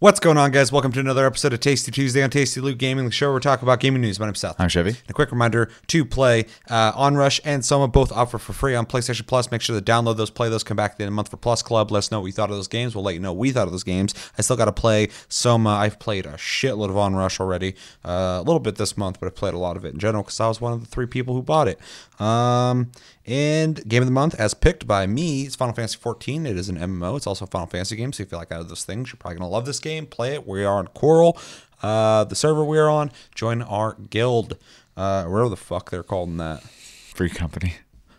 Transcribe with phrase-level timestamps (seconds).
[0.00, 0.72] What's going on, guys?
[0.72, 3.40] Welcome to another episode of Tasty Tuesday on Tasty Loot Gaming, the show where we
[3.40, 4.18] talk about gaming news.
[4.18, 4.58] My name's Seth.
[4.58, 4.88] I'm Chevy.
[4.88, 8.86] And a quick reminder to play uh, Onrush and Soma, both offer for free on
[8.86, 9.50] PlayStation Plus.
[9.50, 11.28] Make sure to download those, play those, come back at the end of the month
[11.28, 11.90] for Plus Club.
[11.90, 12.94] Let us know what you thought of those games.
[12.94, 14.14] We'll let you know what we thought of those games.
[14.38, 15.68] I still got to play Soma.
[15.68, 19.36] I've played a shitload of Onrush already, uh, a little bit this month, but I've
[19.36, 21.34] played a lot of it in general because I was one of the three people
[21.34, 21.78] who bought it.
[22.18, 22.90] Um,
[23.26, 26.46] and game of the month, as picked by me, is Final Fantasy 14.
[26.46, 27.16] It is an MMO.
[27.16, 28.12] It's also a Final Fantasy game.
[28.12, 30.06] So if you like out of those things, you're probably gonna love this game.
[30.06, 30.46] Play it.
[30.46, 31.38] We are on Coeurl,
[31.82, 33.12] uh, the server we are on.
[33.34, 34.56] Join our guild,
[34.96, 36.62] uh, whatever the fuck they're calling that.
[36.62, 37.74] Free company.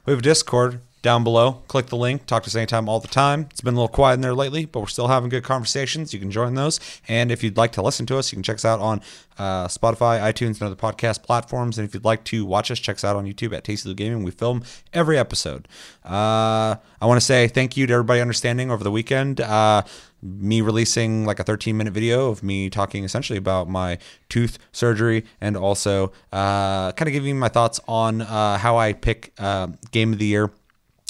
[0.06, 1.64] We have a Discord down below.
[1.68, 2.26] Click the link.
[2.26, 3.48] Talk to us anytime, all the time.
[3.52, 6.14] It's been a little quiet in there lately, but we're still having good conversations.
[6.14, 6.80] You can join those.
[7.08, 9.02] And if you'd like to listen to us, you can check us out on
[9.38, 11.78] uh, Spotify, iTunes, and other podcast platforms.
[11.78, 13.98] And if you'd like to watch us, check us out on YouTube at Tasty Loot
[13.98, 14.24] Gaming.
[14.24, 15.68] We film every episode.
[16.06, 19.42] Uh, I want to say thank you to everybody understanding over the weekend.
[19.42, 19.84] Uh,
[20.22, 23.98] me releasing like a 13 minute video of me talking essentially about my
[24.30, 29.34] tooth surgery and also uh, kind of giving my thoughts on uh, how I pick
[29.40, 30.52] uh, game of the year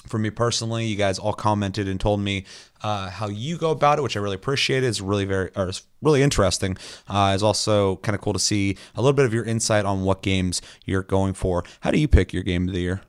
[0.07, 2.45] for me personally, you guys all commented and told me
[2.83, 4.83] uh, how you go about it, which I really appreciate.
[4.83, 6.77] It's really very, or it's really interesting.
[7.07, 10.03] Uh, it's also kind of cool to see a little bit of your insight on
[10.03, 11.63] what games you're going for.
[11.81, 13.01] How do you pick your game of the year?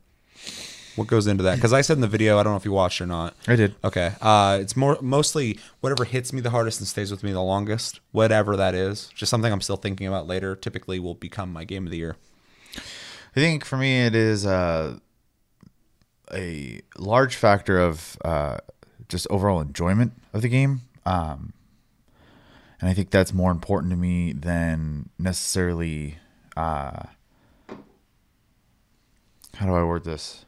[0.97, 1.55] What goes into that?
[1.55, 3.35] Because I said in the video, I don't know if you watched or not.
[3.49, 3.75] I did.
[3.83, 4.13] Okay.
[4.21, 8.01] Uh, it's more mostly whatever hits me the hardest and stays with me the longest,
[8.11, 9.09] whatever that is.
[9.15, 10.55] Just something I'm still thinking about later.
[10.55, 12.17] Typically, will become my game of the year.
[12.77, 14.99] I think for me, it is uh,
[16.33, 18.59] a large factor of uh,
[19.09, 20.83] just overall enjoyment of the game.
[21.05, 21.53] Um,
[22.81, 26.19] and I think that's more important to me than necessarily.
[26.57, 27.05] Uh,
[29.55, 30.45] how do I word this?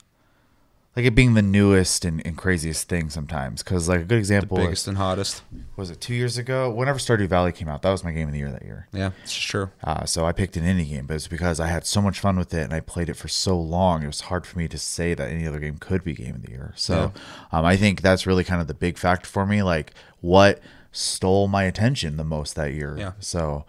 [0.97, 3.63] Like it being the newest and, and craziest thing sometimes.
[3.63, 5.42] Because, like, a good example Biggest is, and hottest.
[5.77, 6.70] was it two years ago?
[6.70, 8.86] Whenever Stardew Valley came out, that was my game of the year that year.
[8.92, 9.70] Yeah, it's true.
[9.83, 12.36] Uh, so I picked an indie game, but it's because I had so much fun
[12.39, 14.05] with it and I played it for so long.
[14.05, 16.42] It was hard for me to say that any other game could be game of
[16.42, 16.73] the year.
[16.77, 17.13] So
[17.51, 19.63] um, I think that's really kind of the big factor for me.
[19.64, 20.61] Like what
[20.92, 22.95] stole my attention the most that year.
[22.97, 23.13] Yeah.
[23.18, 23.64] So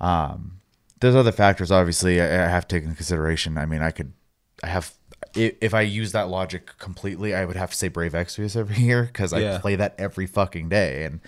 [0.00, 0.60] um,
[1.00, 1.70] there's other factors.
[1.70, 3.58] Obviously, I, I have to take into consideration.
[3.58, 4.12] I mean, I could,
[4.62, 4.94] I have.
[5.36, 8.76] I- If I use that logic completely, I would have to say Brave Exvius every
[8.78, 9.56] year because Yeah.
[9.56, 11.20] I play that every fucking day, and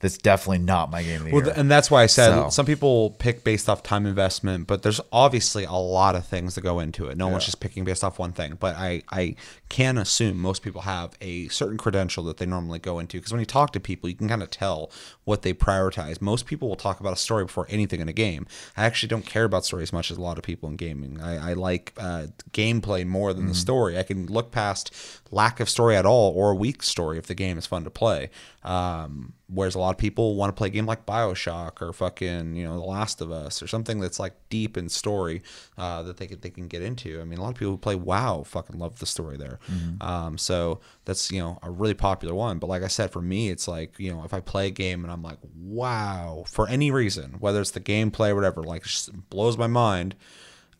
[0.00, 1.54] that's definitely not my game of the Well, year.
[1.56, 5.00] and that's why I said So- some people pick based off time investment, but there's
[5.12, 7.16] obviously a lot of things that go into it.
[7.18, 8.56] No one's just picking based off one thing.
[8.58, 9.36] But I, I
[9.68, 13.40] can assume most people have a certain credential that they normally go into because when
[13.40, 14.90] you talk to people, you can kind of tell
[15.24, 16.20] what they prioritize.
[16.20, 18.46] Most people will talk about a story before anything in a game.
[18.76, 21.20] I actually don't care about story as much as a lot of people in gaming.
[21.20, 23.98] I, I like uh, gameplay more than the story.
[23.98, 24.92] I can look past
[25.30, 27.90] lack of story at all or a weak story if the game is fun to
[27.90, 28.30] play.
[28.64, 32.54] Um, whereas a lot of people want to play a game like Bioshock or fucking
[32.54, 35.42] you know The Last of Us or something that's like deep in story
[35.78, 37.20] uh, that they can they can get into.
[37.20, 39.58] I mean, a lot of people who play WoW fucking love the story there.
[40.00, 42.58] Um, so that's you know a really popular one.
[42.58, 45.04] But like I said, for me, it's like you know if I play a game
[45.04, 48.88] and I'm like wow for any reason, whether it's the gameplay or whatever, like it
[48.88, 50.16] just blows my mind,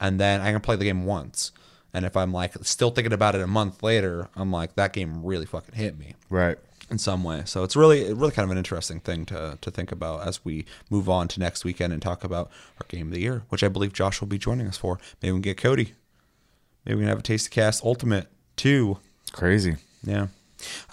[0.00, 1.52] and then I can play the game once.
[1.92, 5.24] And if I'm like still thinking about it a month later, I'm like that game
[5.24, 6.56] really fucking hit me right.
[6.90, 7.42] in some way.
[7.46, 10.66] So it's really really kind of an interesting thing to to think about as we
[10.88, 13.68] move on to next weekend and talk about our game of the year, which I
[13.68, 14.98] believe Josh will be joining us for.
[15.22, 15.94] Maybe we can get Cody.
[16.84, 18.98] Maybe we can have a taste of Cast Ultimate two.
[19.32, 19.76] Crazy.
[20.02, 20.28] Yeah.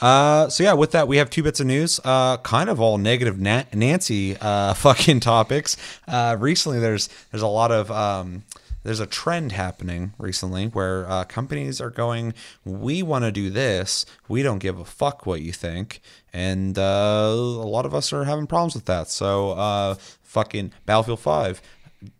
[0.01, 1.99] Uh, so yeah, with that, we have two bits of news.
[2.03, 5.77] Uh, kind of all negative na- Nancy uh, fucking topics.
[6.07, 8.43] Uh, recently, there's there's a lot of um,
[8.87, 12.33] there's a trend happening recently where uh, companies are going,
[12.63, 14.05] we want to do this.
[14.29, 15.99] We don't give a fuck what you think,
[16.31, 19.09] and uh, a lot of us are having problems with that.
[19.09, 21.61] So, uh, fucking Battlefield Five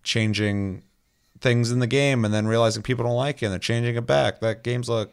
[0.03, 0.83] changing
[1.39, 4.05] things in the game and then realizing people don't like it and they're changing it
[4.05, 4.41] back.
[4.41, 5.07] That game's a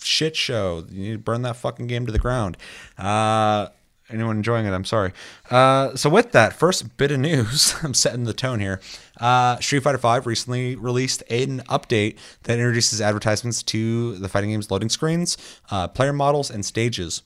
[0.00, 0.86] shit show.
[0.90, 2.56] You need to burn that fucking game to the ground.
[2.96, 3.68] Uh,
[4.10, 4.72] anyone enjoying it?
[4.72, 5.12] I'm sorry.
[5.50, 8.80] Uh, so with that, first bit of news, I'm setting the tone here.
[9.20, 14.70] Uh, Street Fighter V recently released an update that introduces advertisements to the fighting game's
[14.70, 15.36] loading screens,
[15.70, 17.22] uh, player models, and stages.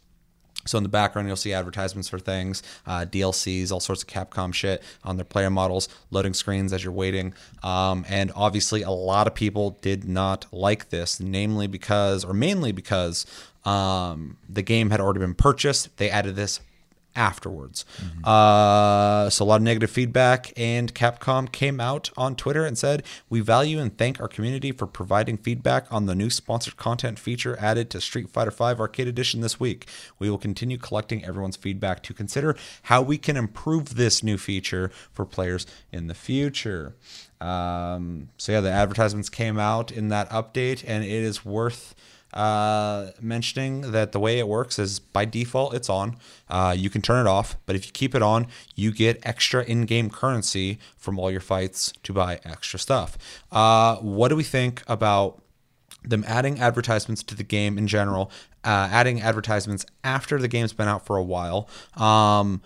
[0.67, 4.53] So in the background, you'll see advertisements for things, uh, DLCs, all sorts of Capcom
[4.53, 7.33] shit on their player models, loading screens as you're waiting.
[7.63, 12.73] Um, and obviously, a lot of people did not like this, namely because, or mainly
[12.73, 13.25] because,
[13.65, 15.97] um, the game had already been purchased.
[15.97, 16.61] They added this
[17.17, 17.85] afterwards.
[18.25, 23.03] Uh, so a lot of negative feedback, and Capcom came out on Twitter and said,
[23.29, 27.57] "We value and thank our community for providing feedback on the new sponsored content feature
[27.59, 29.89] added to Street Fighter V Arcade Edition this week.
[30.19, 34.91] We will continue collecting everyone's feedback to consider how we can improve this new feature
[35.13, 36.95] for players in the future."
[37.41, 41.95] Um, so yeah, the advertisements came out in that update, and it is worth
[42.35, 46.17] uh, mentioning that the way it works is by default it's on.
[46.49, 49.65] Uh, you can turn it off, but if you keep it on, you get extra
[49.65, 53.17] in-game currency from all your fights to buy extra stuff.
[53.51, 55.43] Uh, what do we think about
[56.03, 58.31] them adding advertisements to the game in general?
[58.65, 61.69] Uh, adding advertisements after the game's been out for a while.
[61.97, 62.61] Um,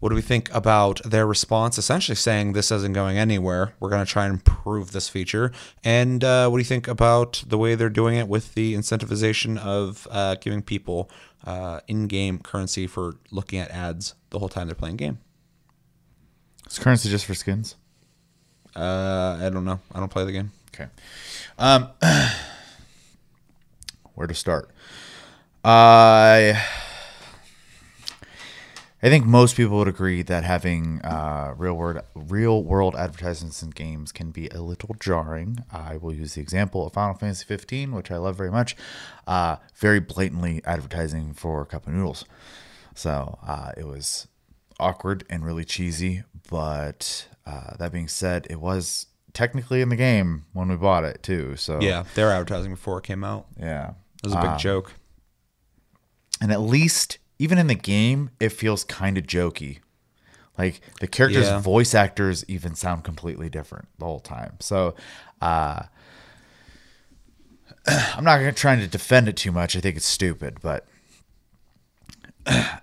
[0.00, 1.76] what do we think about their response?
[1.76, 3.74] Essentially saying this isn't going anywhere.
[3.80, 5.50] We're going to try and improve this feature.
[5.82, 9.58] And uh, what do you think about the way they're doing it with the incentivization
[9.58, 11.10] of uh, giving people
[11.44, 15.18] uh, in-game currency for looking at ads the whole time they're playing game?
[16.68, 17.74] Is currency just for skins?
[18.76, 19.80] Uh, I don't know.
[19.92, 20.52] I don't play the game.
[20.72, 20.86] Okay.
[21.58, 21.88] Um,
[24.14, 24.70] where to start?
[25.64, 26.62] I
[29.00, 33.70] I think most people would agree that having uh, real world real world advertisements in
[33.70, 35.64] games can be a little jarring.
[35.72, 38.74] I will use the example of Final Fantasy 15, which I love very much.
[39.26, 42.24] Uh, very blatantly advertising for cup of noodles,
[42.94, 44.26] so uh, it was
[44.80, 46.24] awkward and really cheesy.
[46.50, 51.22] But uh, that being said, it was technically in the game when we bought it
[51.22, 51.54] too.
[51.54, 53.46] So Yeah, they're advertising before it came out.
[53.60, 53.90] yeah,
[54.24, 54.94] It was a big joke.
[56.40, 59.78] and at least even in the game it feels kind of jokey
[60.56, 61.60] like the characters Yeah.
[61.60, 64.94] voice actors even sound completely different the whole time so
[65.40, 65.82] uh
[67.86, 70.86] i'm not gonna trying to defend it too much i think it's stupid but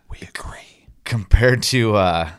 [0.10, 0.88] We agree.
[1.04, 2.30] compared to uh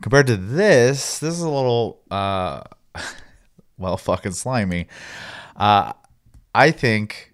[0.00, 2.62] compared to this this is a little uh
[3.78, 4.86] well fucking slimy
[5.56, 5.92] uh
[6.54, 7.32] i think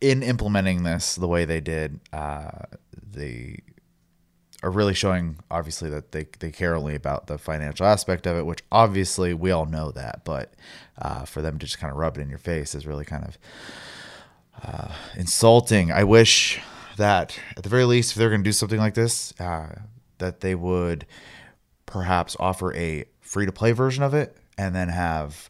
[0.00, 2.50] in implementing this the way they did uh
[3.12, 3.58] they
[4.62, 8.44] are really showing obviously that they, they care only about the financial aspect of it
[8.46, 10.52] which obviously we all know that but
[11.00, 13.24] uh, for them to just kind of rub it in your face is really kind
[13.24, 13.38] of
[14.62, 16.60] uh, insulting i wish
[16.96, 19.74] that at the very least if they're going to do something like this uh,
[20.18, 21.06] that they would
[21.86, 25.48] perhaps offer a free to play version of it and then have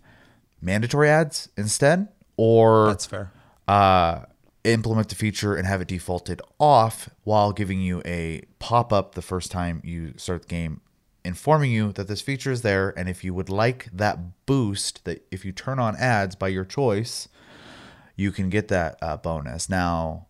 [0.63, 2.07] mandatory ads instead
[2.37, 3.33] or That's fair.
[3.67, 4.21] uh,
[4.65, 9.23] implement the feature and have it defaulted off while giving you a pop up the
[9.23, 10.81] first time you start the game,
[11.25, 12.91] informing you that this feature is there.
[12.99, 16.65] And if you would like that boost, that if you turn on ads by your
[16.65, 17.29] choice,
[18.17, 19.69] you can get that uh, bonus.
[19.69, 20.27] Now,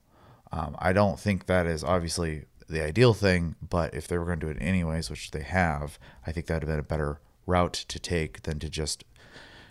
[0.53, 4.39] um, I don't think that is obviously the ideal thing, but if they were going
[4.41, 7.21] to do it anyways, which they have, I think that would have been a better
[7.47, 9.05] route to take than to just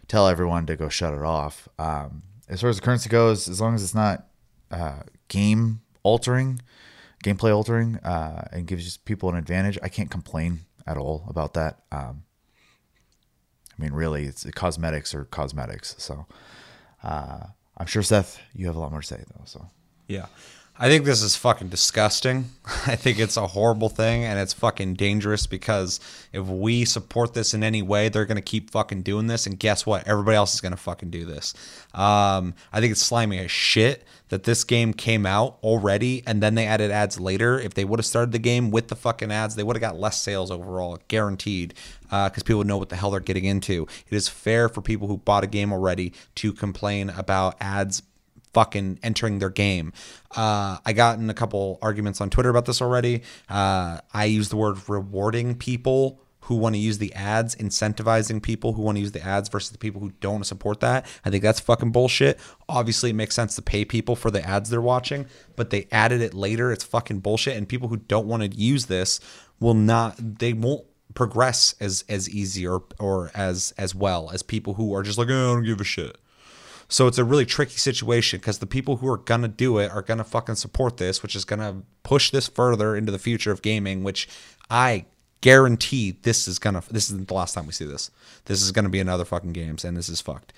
[0.08, 1.70] tell everyone to go shut it off.
[1.78, 4.26] Um, as far as the currency goes, as long as it's not
[4.72, 6.62] uh, game altering,
[7.24, 11.80] gameplay altering, uh, and gives people an advantage, I can't complain at all about that.
[11.92, 12.24] Um,
[13.78, 15.96] I mean, really, it's cosmetics or cosmetics.
[15.98, 16.26] So
[17.04, 17.46] uh,
[17.78, 19.44] I'm sure Seth, you have a lot more to say though.
[19.46, 19.68] So
[20.08, 20.26] Yeah.
[20.82, 22.52] I think this is fucking disgusting.
[22.88, 26.00] I think it's a horrible thing and it's fucking dangerous because
[26.32, 29.46] if we support this in any way, they're going to keep fucking doing this.
[29.46, 30.08] And guess what?
[30.08, 31.54] Everybody else is going to fucking do this.
[31.94, 36.56] Um, I think it's slimy as shit that this game came out already and then
[36.56, 37.60] they added ads later.
[37.60, 40.00] If they would have started the game with the fucking ads, they would have got
[40.00, 43.86] less sales overall, guaranteed, because people would know what the hell they're getting into.
[44.10, 48.02] It is fair for people who bought a game already to complain about ads
[48.54, 49.94] fucking entering their game.
[50.36, 53.24] Uh, I got in a couple arguments on Twitter about this already.
[53.50, 58.74] Uh, I use the word rewarding people who want to use the ads, incentivizing people
[58.74, 61.06] who want to use the ads versus the people who don't support that.
[61.24, 62.40] I think that's fucking bullshit.
[62.68, 66.22] Obviously, it makes sense to pay people for the ads they're watching, but they added
[66.22, 66.72] it later.
[66.72, 67.56] It's fucking bullshit.
[67.56, 69.20] And people who don't want to use this
[69.60, 74.76] will not, they won't progress as as easy or or as as well as people
[74.76, 76.18] who are just like, oh, I don't give a shit.
[76.90, 80.02] So it's a really tricky situation because the people who are gonna do it are
[80.02, 84.04] gonna fucking support this, which is gonna push this further into the future of gaming,
[84.04, 84.28] which
[84.70, 85.06] I
[85.42, 88.10] guarantee this is gonna this isn't the last time we see this.
[88.46, 90.52] This is gonna be another fucking games and this is fucked.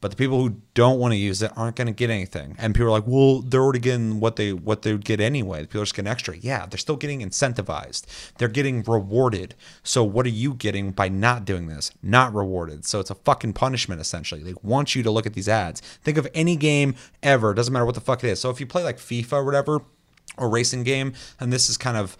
[0.00, 2.54] But the people who don't want to use it aren't going to get anything.
[2.58, 5.62] And people are like, "Well, they're already getting what they what they would get anyway.
[5.62, 8.04] People are just getting extra." Yeah, they're still getting incentivized.
[8.38, 9.54] They're getting rewarded.
[9.82, 11.90] So what are you getting by not doing this?
[12.02, 12.84] Not rewarded.
[12.84, 14.42] So it's a fucking punishment essentially.
[14.42, 15.80] They want you to look at these ads.
[15.80, 17.54] Think of any game ever.
[17.54, 18.40] Doesn't matter what the fuck it is.
[18.40, 19.80] So if you play like FIFA or whatever,
[20.36, 22.16] or racing game, and this is kind of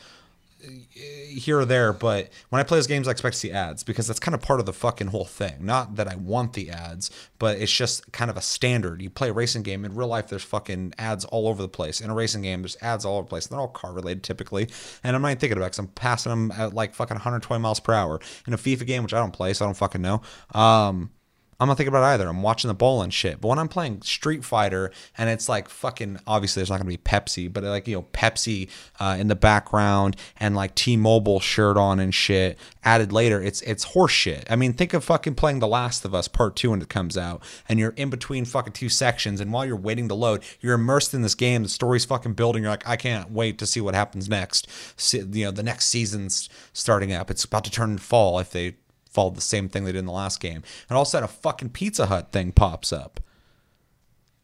[1.36, 4.06] here or there, but when I play those games, I expect to see ads because
[4.06, 5.64] that's kind of part of the fucking whole thing.
[5.64, 9.02] Not that I want the ads, but it's just kind of a standard.
[9.02, 12.00] You play a racing game in real life, there's fucking ads all over the place.
[12.00, 13.46] In a racing game, there's ads all over the place.
[13.46, 14.68] They're all car related typically,
[15.04, 17.80] and I'm not even thinking about because I'm passing them at like fucking 120 miles
[17.80, 18.20] per hour.
[18.46, 20.22] In a FIFA game, which I don't play, so I don't fucking know.
[20.54, 21.10] Um,
[21.58, 22.28] I'm not thinking about it either.
[22.28, 23.40] I'm watching the ball and shit.
[23.40, 26.98] But when I'm playing Street Fighter and it's like fucking obviously there's not gonna be
[26.98, 28.68] Pepsi, but like you know Pepsi
[29.00, 33.40] uh, in the background and like T-Mobile shirt on and shit added later.
[33.40, 34.46] It's it's horse shit.
[34.50, 37.16] I mean, think of fucking playing The Last of Us Part Two when it comes
[37.16, 40.74] out, and you're in between fucking two sections, and while you're waiting to load, you're
[40.74, 41.62] immersed in this game.
[41.62, 42.62] The story's fucking building.
[42.62, 44.68] You're like, I can't wait to see what happens next.
[44.96, 47.30] See, you know, the next season's starting up.
[47.30, 48.76] It's about to turn fall if they
[49.16, 50.62] followed the same thing they did in the last game.
[50.90, 53.18] And all of a sudden, a fucking Pizza Hut thing pops up.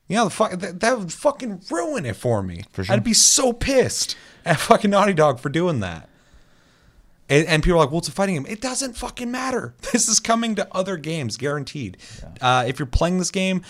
[0.09, 2.65] You know, the fuck, that, that would fucking ruin it for me.
[2.73, 2.95] For sure.
[2.95, 6.09] I'd be so pissed at fucking Naughty Dog for doing that.
[7.29, 8.47] And, and people are like, well, it's a fighting game.
[8.49, 9.75] It doesn't fucking matter.
[9.93, 11.99] This is coming to other games, guaranteed.
[12.41, 13.63] Uh, if you're playing this game,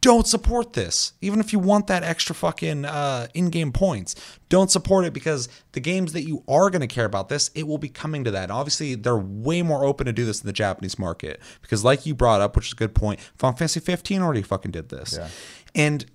[0.00, 1.12] don't support this.
[1.20, 4.14] Even if you want that extra fucking uh, in-game points,
[4.48, 7.66] don't support it because the games that you are going to care about this, it
[7.66, 8.44] will be coming to that.
[8.44, 12.06] And obviously, they're way more open to do this in the Japanese market because, like
[12.06, 15.16] you brought up, which is a good point, Final Fantasy 15 already fucking did this,
[15.18, 15.28] Yeah.
[15.74, 16.06] and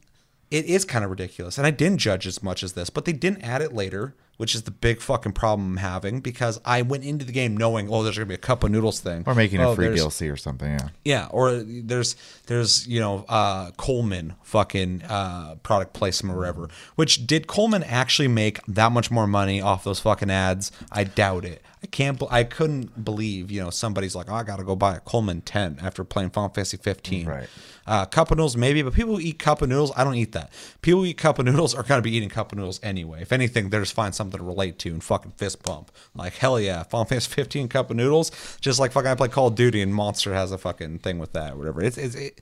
[0.52, 1.58] it is kind of ridiculous.
[1.58, 4.16] And I didn't judge as much as this, but they didn't add it later.
[4.38, 7.88] Which is the big fucking problem I'm having because I went into the game knowing,
[7.90, 10.32] oh, there's gonna be a cup of noodles thing, Or making Oh, a free DLC
[10.32, 10.72] or something.
[10.72, 10.88] Yeah.
[11.06, 12.16] yeah, or there's
[12.48, 16.70] there's you know uh, Coleman fucking uh, product placement or whatever.
[16.96, 20.72] Which did Coleman actually make that much more money off those fucking ads?
[20.92, 21.62] I doubt it.
[21.86, 22.20] I can't.
[22.32, 25.84] I couldn't believe you know somebody's like, oh, I gotta go buy a Coleman tent
[25.84, 27.28] after playing Final Fantasy 15.
[27.28, 27.48] Right.
[27.86, 30.32] Uh, cup of noodles maybe, but people who eat cup of noodles, I don't eat
[30.32, 30.52] that.
[30.82, 33.22] People who eat cup of noodles are gonna be eating cup of noodles anyway.
[33.22, 35.92] If anything, they just find something to relate to and fucking fist bump.
[36.16, 38.32] Like hell yeah, Final Fantasy 15 cup of noodles.
[38.62, 41.34] Just like fucking I play Call of Duty and Monster has a fucking thing with
[41.34, 41.84] that or whatever.
[41.84, 42.42] It's, it's it,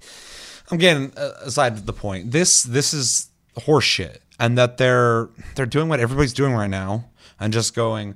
[0.71, 2.31] I'm getting uh, aside of the point.
[2.31, 7.09] This this is horseshit, and that they're they're doing what everybody's doing right now,
[7.41, 8.15] and just going,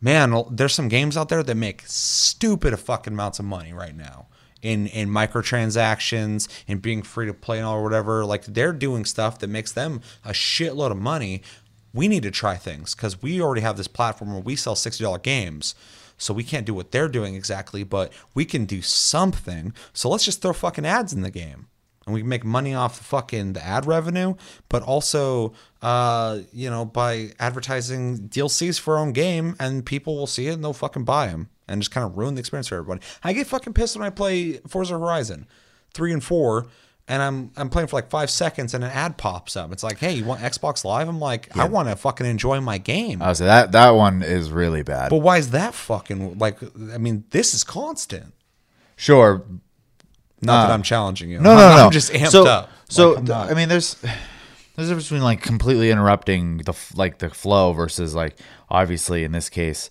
[0.00, 4.26] man, there's some games out there that make stupid fucking amounts of money right now
[4.62, 8.24] in in microtransactions and being free to play and all or whatever.
[8.24, 11.42] Like they're doing stuff that makes them a shitload of money.
[11.92, 15.04] We need to try things because we already have this platform where we sell sixty
[15.04, 15.74] dollar games.
[16.18, 19.74] So we can't do what they're doing exactly, but we can do something.
[19.92, 21.66] So let's just throw fucking ads in the game
[22.06, 24.34] and we can make money off the fucking the ad revenue,
[24.68, 30.26] but also uh, you know by advertising DLCs for our own game, and people will
[30.26, 32.76] see it and they'll fucking buy them and just kind of ruin the experience for
[32.76, 33.00] everybody.
[33.24, 35.46] I get fucking pissed when I play Forza Horizon
[35.92, 36.66] three and four.
[37.08, 39.70] And I'm I'm playing for like five seconds, and an ad pops up.
[39.72, 42.78] It's like, "Hey, you want Xbox Live?" I'm like, "I want to fucking enjoy my
[42.78, 45.10] game." I was that that one is really bad.
[45.10, 46.58] but why is that fucking like?
[46.92, 48.34] I mean, this is constant.
[48.96, 49.44] sure.
[50.42, 51.40] Not that I'm challenging you.
[51.40, 51.84] No, I'm, no, no.
[51.86, 52.70] I'm just amped so, up.
[52.88, 56.58] So Like, I'm th- not- I mean, there's there's a difference between like completely interrupting
[56.58, 58.38] the like the flow versus like
[58.68, 59.90] obviously in this case,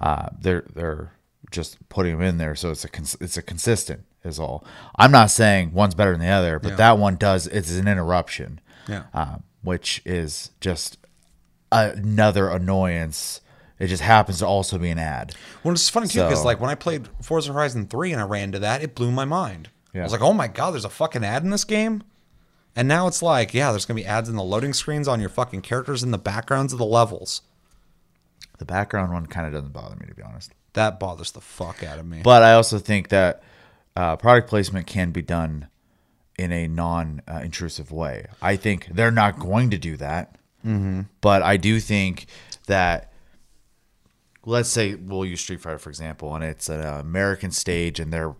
[0.00, 1.12] uh, they're they're
[1.50, 4.64] just putting them in there so it's a cons- it's a consistent is all.
[4.96, 6.76] I'm not saying one's better than the other, but Yeah.
[6.76, 8.60] that one does it's an interruption.
[8.88, 9.04] Yeah.
[9.14, 10.98] um, which is just
[11.72, 13.40] another annoyance.
[13.78, 15.34] It just happens to also be an ad.
[15.64, 18.24] Well, it's funny too because So- like when I played Forza Horizon three and I
[18.24, 19.68] ran into that, it blew my mind.
[19.94, 22.02] I was like, oh my god, there's a fucking ad in this game.
[22.74, 25.30] And now it's like, yeah, there's gonna be ads in the loading screens on your
[25.30, 27.42] fucking characters in the backgrounds of the levels.
[28.58, 30.52] The background one kind of doesn't bother me to be honest.
[30.74, 32.20] That bothers the fuck out of me.
[32.22, 33.42] But I also think that
[33.96, 35.68] uh, product placement can be done
[36.38, 38.26] in a non-intrusive way.
[38.42, 41.02] I think they're not going to do that, mm-hmm.
[41.20, 42.26] but I do think
[42.66, 43.12] that.
[44.48, 48.36] Let's say we'll use Street Fighter for example, and it's an American stage, and there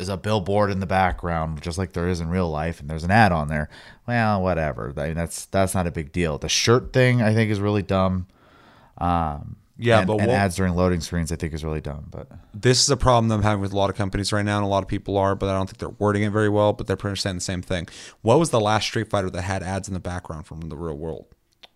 [0.00, 3.04] is a billboard in the background, just like there is in real life, and there's
[3.04, 3.68] an ad on there.
[4.08, 4.92] Well, whatever.
[4.96, 6.38] I mean, that's that's not a big deal.
[6.38, 8.26] The shirt thing I think is really dumb.
[8.98, 12.08] Um, Yeah, and, but and ads during loading screens I think is really dumb.
[12.10, 14.56] But this is a problem that I'm having with a lot of companies right now,
[14.56, 16.72] and a lot of people are, but I don't think they're wording it very well.
[16.72, 17.88] But they're pretty much saying the same thing.
[18.22, 20.96] What was the last Street Fighter that had ads in the background from the real
[20.96, 21.26] world?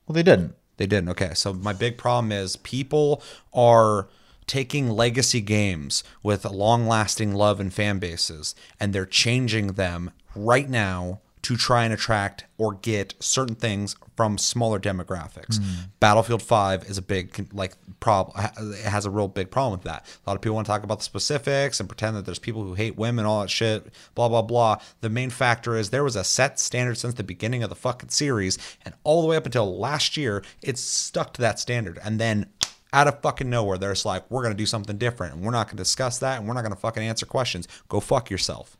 [0.06, 0.54] well, they didn't.
[0.76, 1.08] They didn't.
[1.10, 1.34] Okay.
[1.34, 4.08] So my big problem is people are
[4.46, 10.68] taking legacy games with long lasting love and fan bases and they're changing them right
[10.68, 15.58] now to try and attract or get certain things from smaller demographics.
[15.58, 15.90] Hmm.
[16.00, 20.06] Battlefield 5 is a big like problem it has a real big problem with that.
[20.24, 22.64] A lot of people want to talk about the specifics and pretend that there's people
[22.64, 24.78] who hate women all that shit blah blah blah.
[25.02, 28.08] The main factor is there was a set standard since the beginning of the fucking
[28.08, 32.18] series and all the way up until last year it's stuck to that standard and
[32.18, 32.46] then
[32.94, 35.66] out of fucking nowhere, they're just like, we're gonna do something different, and we're not
[35.66, 37.66] gonna discuss that, and we're not gonna fucking answer questions.
[37.88, 38.78] Go fuck yourself.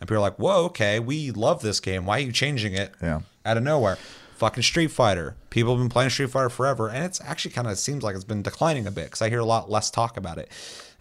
[0.00, 2.06] And people are like, whoa, okay, we love this game.
[2.06, 2.94] Why are you changing it?
[3.02, 3.22] Yeah.
[3.44, 3.96] Out of nowhere.
[4.36, 5.34] Fucking Street Fighter.
[5.50, 8.22] People have been playing Street Fighter forever, and it's actually kind of seems like it's
[8.22, 10.50] been declining a bit because I hear a lot less talk about it.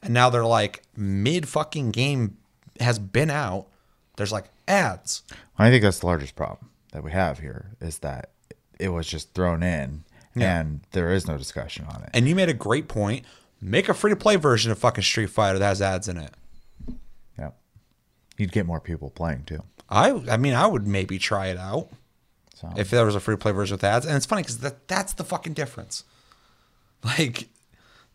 [0.02, 2.38] And now they're like, mid fucking game
[2.80, 3.68] has been out.
[4.16, 5.22] There's like ads.
[5.60, 8.32] I think that's the largest problem that we have here is that
[8.80, 10.04] it was just thrown in
[10.46, 12.10] and there is no discussion on it.
[12.14, 13.26] And you made a great point.
[13.62, 16.34] Make a free to play version of fucking Street Fighter that has ads in it.
[17.38, 17.52] Yeah.
[18.38, 19.64] You'd get more people playing too.
[19.90, 21.90] I I mean I would maybe try it out
[22.56, 24.06] So if there was a free to play version with ads.
[24.06, 26.04] And it's funny because that that's the fucking difference.
[27.04, 27.50] Like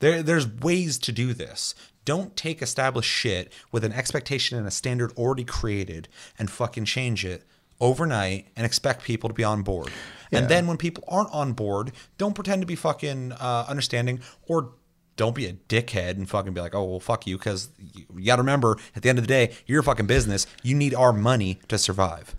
[0.00, 1.74] there there's ways to do this.
[2.04, 7.24] Don't take established shit with an expectation and a standard already created and fucking change
[7.24, 7.44] it
[7.82, 9.90] overnight and expect people to be on board.
[10.34, 14.72] And then when people aren't on board, don't pretend to be fucking uh, understanding or
[15.16, 17.36] don't be a dickhead and fucking be like, oh, well, fuck you.
[17.36, 20.06] Because you, you got to remember, at the end of the day, you're a fucking
[20.06, 20.46] business.
[20.62, 22.34] You need our money to survive.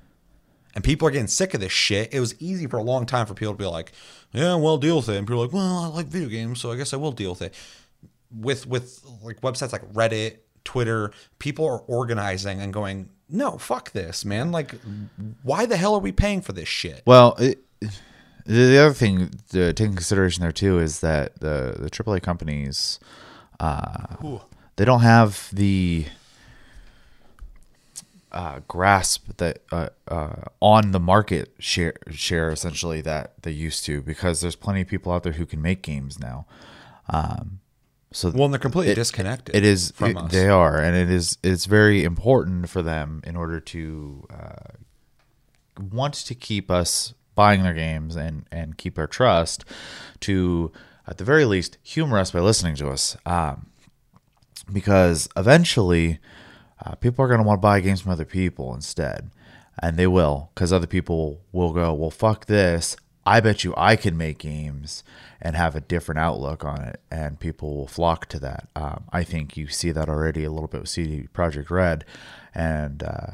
[0.73, 2.11] And people are getting sick of this shit.
[2.11, 3.91] It was easy for a long time for people to be like,
[4.31, 5.17] yeah, well, deal with it.
[5.17, 7.29] And people are like, well, I like video games, so I guess I will deal
[7.29, 7.53] with it.
[8.35, 14.23] With with like websites like Reddit, Twitter, people are organizing and going, no, fuck this,
[14.23, 14.51] man.
[14.51, 14.75] Like,
[15.41, 17.01] why the hell are we paying for this shit?
[17.05, 17.63] Well, it,
[18.45, 22.21] the the other thing to take in consideration there too is that the the AAA
[22.21, 22.99] companies,
[23.59, 24.15] uh,
[24.75, 26.05] they don't have the
[28.31, 34.01] uh, grasp that uh, uh, on the market share share essentially that they used to
[34.01, 36.45] because there's plenty of people out there who can make games now.
[37.09, 37.59] Um,
[38.13, 39.55] so Well, and they're completely disconnected.
[39.55, 40.31] it is from it- us.
[40.31, 44.77] they are and it is it's very important for them in order to uh,
[45.91, 49.65] want to keep us buying their games and and keep our trust
[50.19, 50.71] to
[51.07, 53.67] at the very least humor us by listening to us um,
[54.71, 56.19] because eventually
[56.85, 59.31] uh, people are going to want to buy games from other people instead
[59.81, 63.95] and they will because other people will go well fuck this i bet you i
[63.95, 65.03] can make games
[65.41, 69.23] and have a different outlook on it and people will flock to that um, i
[69.23, 72.05] think you see that already a little bit with CD Projekt Red
[72.55, 73.31] and uh,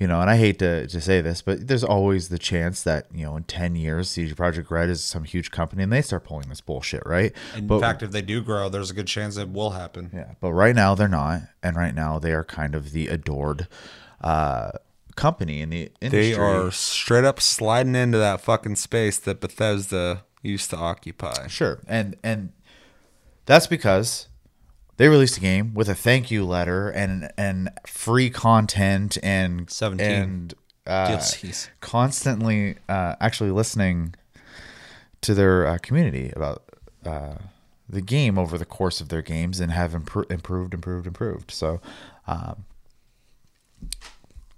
[0.00, 3.06] you know, and I hate to, to say this, but there's always the chance that,
[3.14, 6.24] you know, in 10 years, CD Projekt Red is some huge company and they start
[6.24, 7.34] pulling this bullshit, right?
[7.54, 10.10] In but, fact, if they do grow, there's a good chance it will happen.
[10.14, 11.42] yeah, but right now they're not.
[11.62, 13.68] And right now they are kind of the adored
[14.22, 14.70] uh,
[15.20, 16.32] company in the industry.
[16.32, 21.46] They are straight up sliding into that fucking space that Bethesda used to occupy.
[21.46, 21.80] Sure.
[21.86, 22.52] And, and
[23.44, 24.28] that's because
[24.96, 30.06] they released a game with a thank you letter and, and free content and, 17
[30.10, 30.54] and,
[30.86, 31.20] uh,
[31.80, 34.14] constantly uh, actually listening
[35.20, 36.64] to their uh, community about
[37.04, 37.34] uh,
[37.88, 41.50] the game over the course of their games and have impro- improved, improved, improved.
[41.50, 41.80] So,
[42.26, 42.64] um,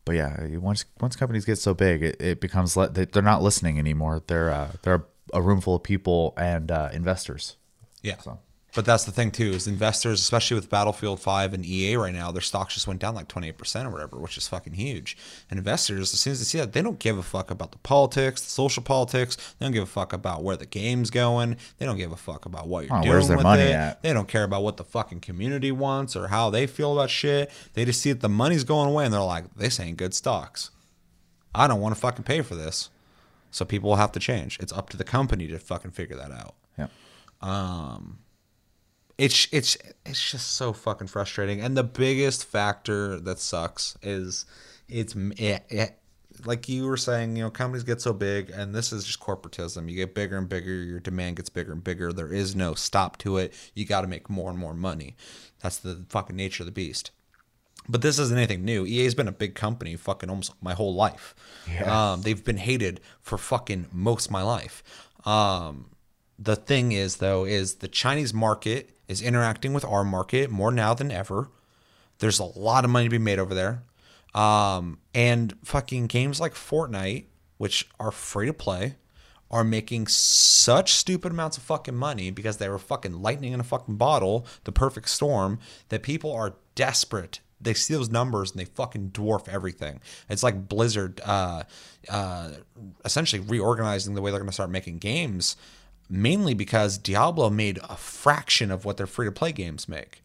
[0.04, 3.42] but yeah, once once companies get so big, it, it becomes le- they- they're not
[3.42, 4.22] listening anymore.
[4.26, 7.56] They're uh, they're a room full of people and uh, investors.
[8.02, 8.18] Yeah.
[8.18, 8.38] So
[8.74, 12.32] But that's the thing too, is investors, especially with Battlefield 5 and EA right now,
[12.32, 15.14] their stocks just went down like 28% or whatever, which is fucking huge.
[15.50, 17.78] And investors, as soon as they see that, they don't give a fuck about the
[17.78, 19.36] politics, the social politics.
[19.58, 21.58] They don't give a fuck about where the game's going.
[21.76, 23.72] They don't give a fuck about what you're Oh, doing with money it.
[23.72, 24.02] at?
[24.02, 27.50] They don't care about what the fucking community wants or how they feel about shit.
[27.74, 30.70] They just see that the money's going away and they're like, this ain't good stocks.
[31.54, 32.88] I don't want to fucking pay for this.
[33.50, 34.58] So people will have to change.
[34.60, 36.86] It's up to the company to fucking figure that out yeah,
[37.42, 38.18] um,
[39.18, 41.60] it's it's it's just so fucking frustrating.
[41.60, 44.46] And the biggest factor that sucks is
[44.88, 45.98] it's it, it,
[46.44, 49.88] like you were saying, you know, companies get so big, and this is just corporatism.
[49.88, 52.12] You get bigger and bigger, your demand gets bigger and bigger.
[52.12, 53.54] There is no stop to it.
[53.74, 55.16] You got to make more and more money.
[55.62, 57.10] That's the fucking nature of the beast.
[57.88, 58.86] But this isn't anything new.
[58.86, 61.34] EA's been a big company fucking almost my whole life.
[61.68, 62.12] Yeah.
[62.12, 64.82] Um, they've been hated for fucking most of my life.
[65.24, 65.90] Um,
[66.38, 70.94] the thing is, though, is the Chinese market is interacting with our market more now
[70.94, 71.50] than ever.
[72.18, 73.84] There's a lot of money to be made over there.
[74.34, 77.26] Um, and fucking games like Fortnite,
[77.58, 78.96] which are free to play,
[79.50, 83.64] are making such stupid amounts of fucking money because they were fucking lightning in a
[83.64, 85.58] fucking bottle, the perfect storm,
[85.90, 90.00] that people are desperate, they see those numbers and they fucking dwarf everything.
[90.28, 91.64] It's like Blizzard, uh,
[92.08, 92.50] uh,
[93.04, 95.56] essentially reorganizing the way they're going to start making games,
[96.08, 100.22] mainly because Diablo made a fraction of what their free to play games make.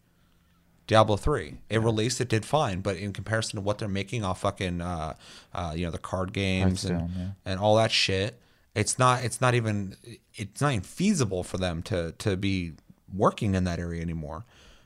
[0.86, 4.42] Diablo three, it released, it did fine, but in comparison to what they're making off
[4.42, 5.16] fucking, uh,
[5.54, 7.28] uh, you know, the card games and, yeah.
[7.46, 8.40] and all that shit,
[8.74, 9.98] it's not, it's not even,
[10.34, 12.74] it's not even feasible for them to to be
[13.13, 14.46] working in that area anymore.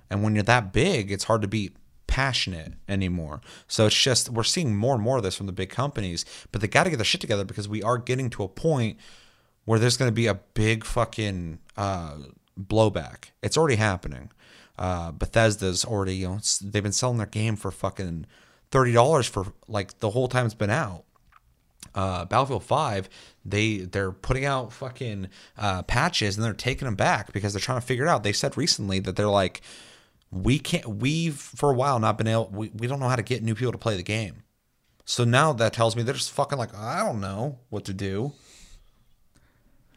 [0.10, 1.72] And when you're that big, it's hard to be
[2.08, 3.40] passionate anymore.
[3.68, 6.62] So it's just we're seeing more and more of this from the big companies, but
[6.62, 8.98] they got to get their shit together because we are getting to a point
[9.66, 12.18] where there's going to be a big fucking uh,
[12.60, 13.32] blowback.
[13.42, 14.32] It's already happening.
[14.78, 18.26] Uh, Bethesda's already, you know, they've been selling their game for fucking
[18.72, 21.04] thirty dollars for like the whole time it's been out.
[21.94, 23.10] Uh, Battlefield Five,
[23.46, 27.80] they they're putting out fucking uh, patches and they're taking them back because they're trying
[27.80, 28.24] to figure it out.
[28.24, 29.62] They said recently that they're like,
[30.32, 30.88] we can't.
[30.88, 32.50] We've for a while not been able.
[32.52, 34.44] We, we don't know how to get new people to play the game.
[35.06, 38.34] So now that tells me they're just fucking like I don't know what to do.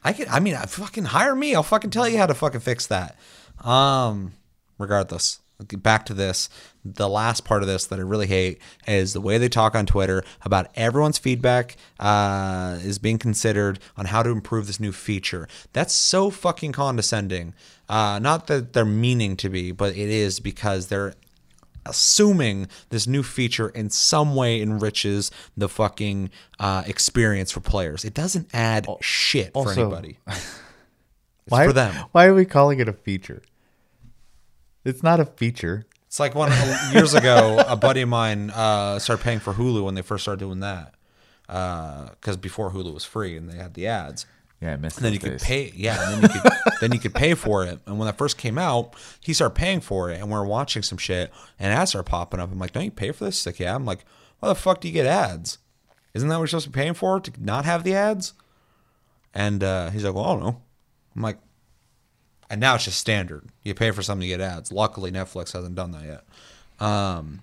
[0.05, 0.27] I can.
[0.29, 1.55] I mean, fucking hire me.
[1.55, 3.17] I'll fucking tell you how to fucking fix that.
[3.65, 4.35] Um,
[4.79, 5.41] regardless,
[5.79, 6.49] back to this.
[6.85, 9.87] The last part of this that I really hate is the way they talk on
[9.87, 15.49] Twitter about everyone's feedback uh, is being considered on how to improve this new feature.
[15.73, 17.55] That's so fucking condescending.
[17.89, 21.15] Uh, not that they're meaning to be, but it is because they're
[21.87, 28.05] assuming this new feature in some way enriches the fucking uh, experience for players.
[28.05, 30.19] It doesn't add shit for also- anybody.
[31.47, 32.07] It's Why for them.
[32.13, 33.43] Why are we calling it a feature?
[34.83, 35.85] It's not a feature.
[36.07, 36.51] It's like one
[36.93, 40.41] years ago, a buddy of mine uh, started paying for Hulu when they first started
[40.41, 40.95] doing that.
[41.47, 44.25] Because before Hulu was free and they had the ads.
[44.65, 44.97] Yeah, I missed.
[44.97, 46.15] And then you those could pay, yeah.
[46.15, 47.81] And then you could, then you could pay for it.
[47.87, 50.83] And when that first came out, he started paying for it, and we are watching
[50.83, 52.51] some shit, and ads started popping up.
[52.51, 53.41] I'm like, don't you pay for this?
[53.41, 53.75] He's like, yeah.
[53.75, 54.07] I'm like,
[54.41, 55.59] why the fuck do you get ads?
[56.15, 58.33] Isn't that what you're supposed to be paying for to not have the ads?
[59.35, 60.63] And uh, he's like, well, I don't know.
[61.15, 61.39] I'm like,
[62.49, 63.51] and now it's just standard.
[63.65, 64.73] You pay for something to get ads.
[64.73, 66.87] Luckily, Netflix hasn't done that yet.
[66.87, 67.43] Um,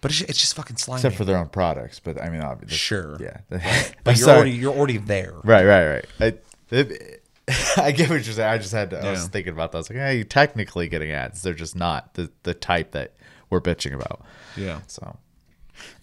[0.00, 0.98] but it's, it's just fucking slimy.
[1.00, 2.00] except for their own products.
[2.00, 3.16] But I mean, obviously, Sure.
[3.20, 3.38] yeah.
[3.48, 3.60] but
[4.06, 4.36] you're Sorry.
[4.36, 5.34] already you're already there.
[5.44, 6.04] right, right, right.
[6.20, 7.22] I, it,
[7.76, 8.48] I get what you're saying.
[8.48, 8.98] I just had to.
[9.04, 9.78] I was thinking about that.
[9.78, 11.42] I was like, hey, you're technically getting ads.
[11.42, 13.14] They're just not the the type that
[13.50, 14.22] we're bitching about.
[14.56, 14.80] Yeah.
[14.86, 15.16] So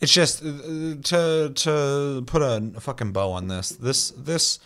[0.01, 3.69] It's just uh, to to put a fucking bow on this.
[3.69, 4.59] This this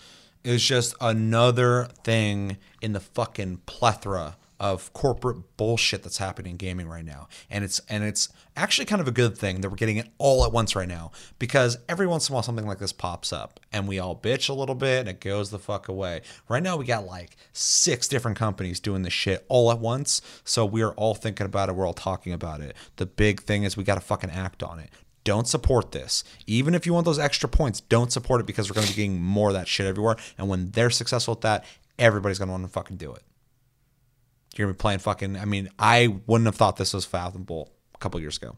[0.43, 6.87] is just another thing in the fucking plethora of corporate bullshit that's happening in gaming
[6.87, 7.27] right now.
[7.49, 10.45] And it's and it's actually kind of a good thing that we're getting it all
[10.45, 13.59] at once right now because every once in a while something like this pops up
[13.73, 16.21] and we all bitch a little bit and it goes the fuck away.
[16.47, 20.21] Right now we got like six different companies doing this shit all at once.
[20.43, 22.75] So we're all thinking about it, we're all talking about it.
[22.97, 24.91] The big thing is we got to fucking act on it.
[25.23, 26.23] Don't support this.
[26.45, 28.97] Even if you want those extra points, don't support it because we're going to be
[28.97, 30.17] getting more of that shit everywhere.
[30.37, 31.65] And when they're successful at that,
[31.97, 33.23] everybody's going to want to fucking do it.
[34.57, 35.37] You're to be playing fucking.
[35.37, 38.57] I mean, I wouldn't have thought this was fathomable a couple years ago.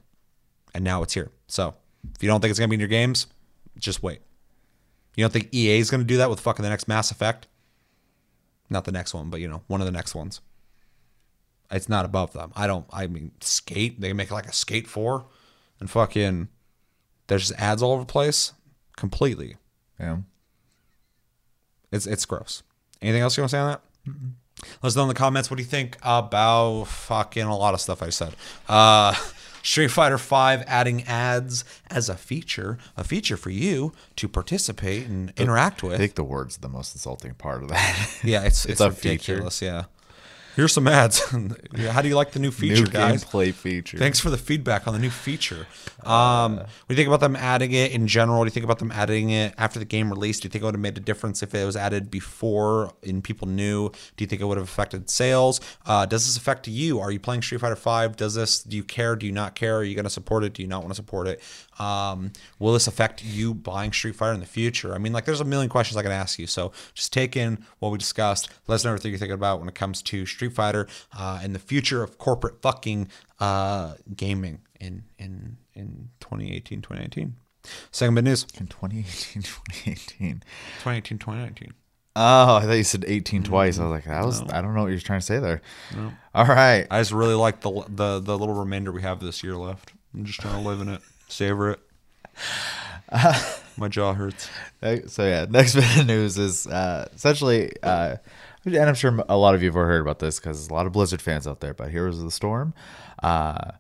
[0.73, 1.31] And now it's here.
[1.47, 1.75] So
[2.15, 3.27] if you don't think it's going to be in your games,
[3.77, 4.21] just wait.
[5.15, 7.47] You don't think EA is going to do that with fucking the next Mass Effect?
[8.69, 10.41] Not the next one, but you know, one of the next ones.
[11.69, 12.51] It's not above them.
[12.55, 12.85] I don't.
[12.91, 14.01] I mean, Skate.
[14.01, 15.25] They make like a Skate Four,
[15.79, 16.47] and fucking.
[17.27, 18.53] There's just ads all over the place.
[18.95, 19.57] Completely.
[19.99, 20.17] yeah.
[21.91, 22.63] It's it's gross.
[23.01, 23.81] Anything else you want to say on that?
[24.81, 25.49] Let us know in the comments.
[25.49, 28.35] What do you think about fucking a lot of stuff I said?
[28.67, 29.15] Uh,
[29.63, 35.31] Street Fighter Five adding ads as a feature, a feature for you to participate and
[35.37, 35.93] interact with.
[35.93, 38.19] I think the word's the most insulting part of that.
[38.23, 39.33] Yeah, it's it's, feature.
[39.33, 39.61] ridiculous.
[39.61, 39.85] Yeah.
[40.55, 41.19] Here's some ads.
[41.89, 43.23] How do you like the new feature, New guys?
[43.23, 43.97] gameplay feature.
[43.97, 45.65] Thanks for the feedback on the new feature.
[46.03, 48.37] Um, what do you think about them adding it in general?
[48.39, 50.41] What do you think about them adding it after the game released?
[50.43, 53.23] Do you think it would have made a difference if it was added before and
[53.23, 53.89] people knew?
[54.15, 55.59] Do you think it would have affected sales?
[55.85, 56.99] Uh, does this affect you?
[56.99, 58.15] Are you playing Street Fighter Five?
[58.15, 58.61] Does this?
[58.61, 59.15] Do you care?
[59.15, 59.77] Do you not care?
[59.77, 60.53] Are you going to support it?
[60.53, 61.41] Do you not want to support it?
[61.79, 64.93] Um, will this affect you buying Street Fighter in the future?
[64.93, 66.45] I mean, like, there's a million questions I can ask you.
[66.45, 68.49] So just take in what we discussed.
[68.67, 71.53] Let us know everything you're thinking about when it comes to Street Fighter uh, and
[71.53, 77.35] the future of corporate fucking uh, gaming in in in 2018, 2019.
[77.91, 78.45] Second bit news.
[78.59, 80.43] in 2018, 2018.
[80.79, 81.73] 2018, 2019.
[82.15, 83.79] Oh, I thought you said 18 twice.
[83.79, 85.61] I was like, that was I don't know what you're trying to say there.
[86.35, 86.85] All right.
[86.91, 89.93] I just really like the the the little remainder we have this year left.
[90.13, 91.79] I'm just trying to live in it, savor it.
[93.77, 94.47] My jaw hurts.
[95.07, 98.17] So yeah, next bit of news is uh, essentially, uh,
[98.65, 100.85] and I'm sure a lot of you have heard about this because there's a lot
[100.85, 101.73] of Blizzard fans out there.
[101.73, 102.73] But Heroes of the Storm
[103.21, 103.71] uh,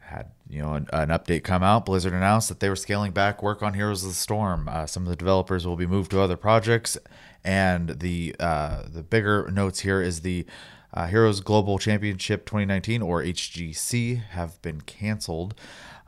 [0.00, 3.42] had you know, an, an, update come out, Blizzard announced that they were scaling back
[3.42, 4.68] work on Heroes of the Storm.
[4.68, 6.98] Uh, some of the developers will be moved to other projects,
[7.42, 10.46] and the uh, the bigger notes here is the
[10.94, 15.54] uh, Heroes Global Championship 2019 or HGC have been canceled.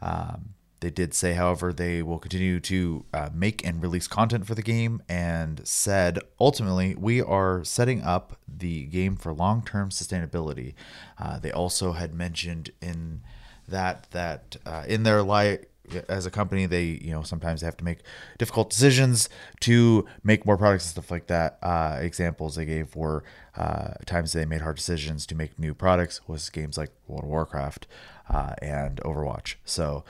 [0.03, 4.55] Um, they did say, however, they will continue to uh, make and release content for
[4.55, 10.75] the game and said, ultimately, we are setting up the game for long term sustainability.
[11.19, 13.23] Uh, they also had mentioned in
[13.67, 15.61] that that uh, in their life
[16.09, 17.99] as a company they you know sometimes they have to make
[18.39, 19.29] difficult decisions
[19.61, 23.23] to make more products and stuff like that uh, examples they gave were
[23.57, 27.29] uh, times they made hard decisions to make new products was games like world of
[27.29, 27.87] warcraft
[28.31, 30.05] uh, and overwatch so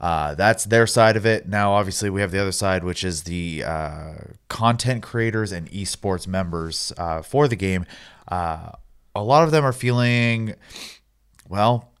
[0.00, 1.48] uh, that's their side of it.
[1.48, 4.14] Now obviously we have the other side which is the uh,
[4.48, 7.86] content creators and esports members uh, for the game.
[8.28, 10.54] A lot of them are feeling
[11.48, 11.92] well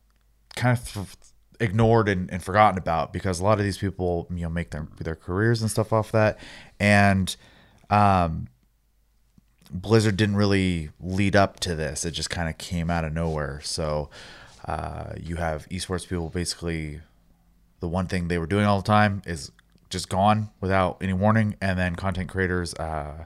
[0.54, 1.16] kind of
[1.60, 4.88] ignored and, and, forgotten about because a lot of these people you know make their
[4.98, 6.38] their careers and stuff off that.
[6.78, 7.34] And
[7.90, 8.48] um,
[9.70, 12.04] Blizzard didn't really lead up to this.
[12.04, 13.60] It just kind of came out of nowhere.
[13.62, 14.10] So
[14.64, 17.00] uh, you have esports people basically
[17.80, 19.50] the one thing they were doing all the time is
[19.88, 23.24] just gone without any warning and then content creators uh,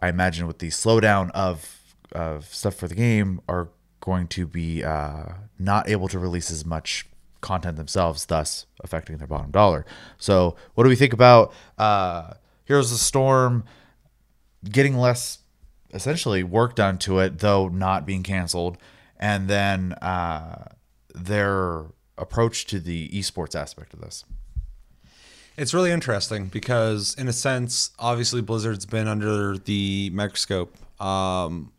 [0.00, 1.78] I imagine with the slowdown of
[2.12, 3.68] of stuff for the game are
[4.00, 5.24] going to be uh,
[5.58, 7.06] not able to release as much
[7.40, 9.86] content themselves, thus affecting their bottom dollar.
[10.18, 13.64] So, what do we think about uh, Heroes of the Storm
[14.68, 15.38] getting less,
[15.92, 18.78] essentially, work done to it, though not being canceled,
[19.18, 20.72] and then uh,
[21.14, 21.84] their
[22.18, 24.24] approach to the esports aspect of this?
[25.56, 31.72] It's really interesting because, in a sense, obviously Blizzard's been under the microscope um,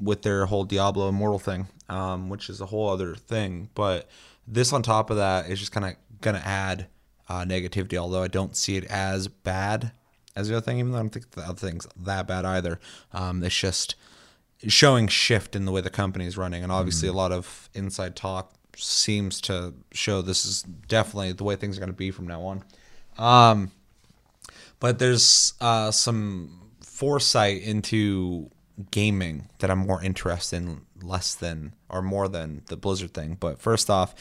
[0.00, 3.70] with their whole Diablo Immortal thing, um, which is a whole other thing.
[3.74, 4.08] But
[4.46, 6.88] this on top of that is just kind of going to add
[7.28, 9.92] uh, negativity, although I don't see it as bad
[10.34, 12.78] as the other thing, even though I don't think the other thing's that bad either.
[13.12, 13.94] Um, it's just
[14.68, 16.62] showing shift in the way the company is running.
[16.62, 17.16] And obviously, mm-hmm.
[17.16, 18.52] a lot of inside talk
[18.84, 22.42] seems to show this is definitely the way things are going to be from now
[22.42, 22.64] on.
[23.18, 23.70] Um,
[24.80, 28.50] but there's uh, some foresight into
[28.90, 33.36] gaming that I'm more interested in less than or more than the Blizzard thing.
[33.38, 34.14] But first off,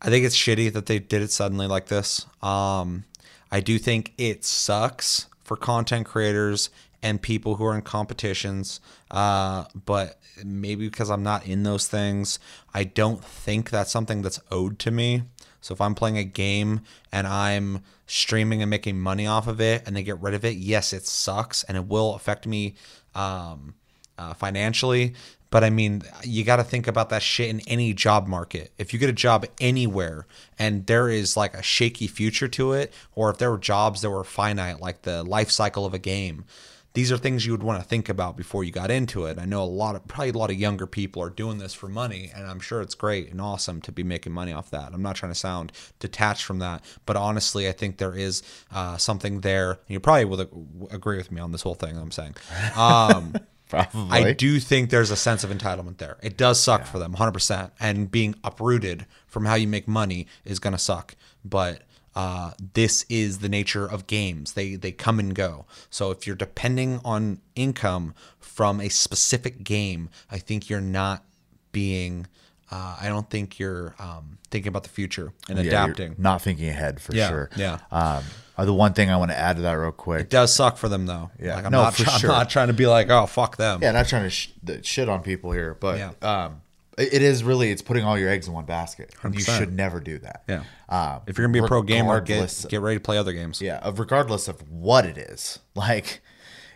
[0.00, 2.26] I think it's shitty that they did it suddenly like this.
[2.42, 3.04] Um,
[3.50, 6.70] I do think it sucks for content creators
[7.02, 8.80] and people who are in competitions.
[9.10, 12.38] Uh, but maybe because I'm not in those things,
[12.74, 15.22] I don't think that's something that's owed to me.
[15.60, 16.80] So if I'm playing a game
[17.12, 20.56] and I'm streaming and making money off of it and they get rid of it,
[20.56, 22.74] yes, it sucks and it will affect me
[23.14, 23.74] um,
[24.18, 25.14] uh, financially.
[25.50, 28.72] But I mean, you got to think about that shit in any job market.
[28.78, 30.26] If you get a job anywhere
[30.58, 34.10] and there is like a shaky future to it, or if there were jobs that
[34.10, 36.44] were finite, like the life cycle of a game,
[36.92, 39.38] these are things you would want to think about before you got into it.
[39.38, 41.88] I know a lot of probably a lot of younger people are doing this for
[41.88, 44.92] money, and I'm sure it's great and awesome to be making money off that.
[44.92, 48.96] I'm not trying to sound detached from that, but honestly, I think there is uh,
[48.96, 49.78] something there.
[49.86, 52.34] You probably will agree with me on this whole thing I'm saying.
[52.76, 53.34] Um,
[53.70, 54.10] Probably.
[54.10, 56.18] I do think there's a sense of entitlement there.
[56.24, 56.86] It does suck yeah.
[56.86, 57.70] for them, 100%.
[57.78, 61.14] And being uprooted from how you make money is going to suck.
[61.44, 61.82] But
[62.14, 64.52] uh, this is the nature of games.
[64.54, 65.66] They they come and go.
[65.90, 71.24] So if you're depending on income from a specific game, I think you're not
[71.72, 72.26] being.
[72.72, 76.14] Uh, I don't think you're um, thinking about the future and yeah, adapting.
[76.18, 77.50] Not thinking ahead for yeah, sure.
[77.56, 77.78] Yeah.
[77.90, 78.22] Um,
[78.56, 80.20] uh, the one thing I want to add to that real quick.
[80.22, 81.30] It does suck for them though.
[81.40, 82.30] Yeah, like, I'm no, not, for try- sure.
[82.30, 83.80] I'm not trying to be like, oh fuck them.
[83.82, 84.50] Yeah, not trying to sh-
[84.82, 86.12] shit on people here, but Yeah.
[86.22, 86.60] um,
[86.98, 89.14] it is really it's putting all your eggs in one basket.
[89.22, 89.58] And you 100%.
[89.58, 90.44] should never do that.
[90.48, 90.64] Yeah.
[90.88, 93.60] Um, If you're gonna be a pro gamer, get get ready to play other games.
[93.60, 95.58] yeah, of regardless of what it is.
[95.74, 96.20] Like,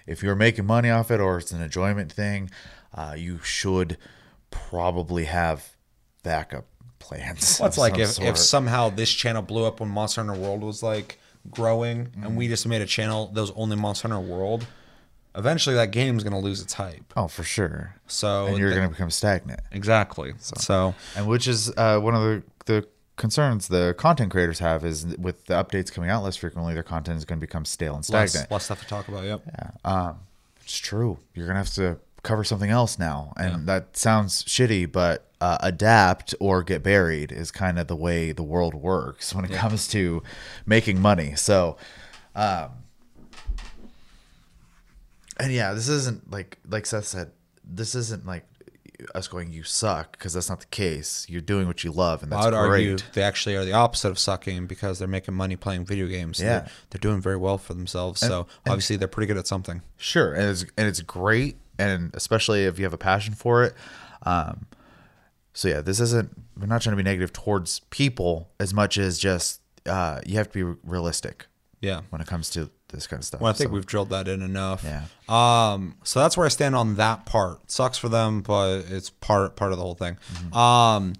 [0.06, 2.50] if you're making money off it or it's an enjoyment thing,
[2.94, 3.98] uh, you should
[4.50, 5.76] probably have
[6.22, 6.66] backup
[6.98, 7.58] plans.
[7.60, 8.28] Well, it's of like some if, sort.
[8.28, 11.18] if somehow this channel blew up when Monster Hunter World was like
[11.50, 14.66] growing, and we just made a channel that was only Monster Hunter World.
[15.36, 17.12] Eventually, that game is gonna lose its hype.
[17.16, 19.60] oh for sure, So and you're going to become stagnant.
[19.72, 20.34] exactly.
[20.38, 25.06] So, and which is uh, one of the, the concerns the content creators have is
[25.18, 28.08] with the updates coming out less frequently, their content is going to become stale and
[28.10, 28.50] less, stagnant.
[28.50, 29.24] less stuff to talk about.
[29.24, 29.42] Yep.
[29.46, 30.18] Yeah, um,
[30.62, 31.18] it's true.
[31.34, 36.34] You're gonna have to cover something else now, and that sounds shitty, but uh, adapt
[36.40, 40.22] or get buried is kind of the way the world works when it comes to
[40.64, 41.34] making money.
[41.34, 41.76] So,
[42.34, 42.70] um,
[45.38, 47.30] and yeah, this isn't like like Seth said.
[47.64, 48.44] This isn't like
[49.14, 51.26] us going you suck because that's not the case.
[51.28, 52.90] You're doing what you love, and I that's would great.
[52.90, 56.38] argue they actually are the opposite of sucking because they're making money playing video games.
[56.40, 56.60] Yeah.
[56.60, 58.20] They're, they're doing very well for themselves.
[58.20, 59.82] so obviously they're pretty good at something.
[59.96, 63.74] Sure, and it's and it's great, and especially if you have a passion for it.
[64.24, 64.66] Um,
[65.52, 66.30] so yeah, this isn't.
[66.58, 70.50] We're not trying to be negative towards people as much as just uh, you have
[70.52, 71.46] to be realistic
[71.80, 72.02] Yeah.
[72.10, 73.40] when it comes to this kind of stuff.
[73.40, 74.84] Well, I think So, we've drilled that in enough.
[74.84, 75.04] Yeah.
[75.28, 75.96] Um.
[76.04, 77.70] So that's where I stand on that part.
[77.70, 80.16] Sucks for them, but it's part part of the whole thing.
[80.32, 80.56] Mm-hmm.
[80.56, 81.14] Um.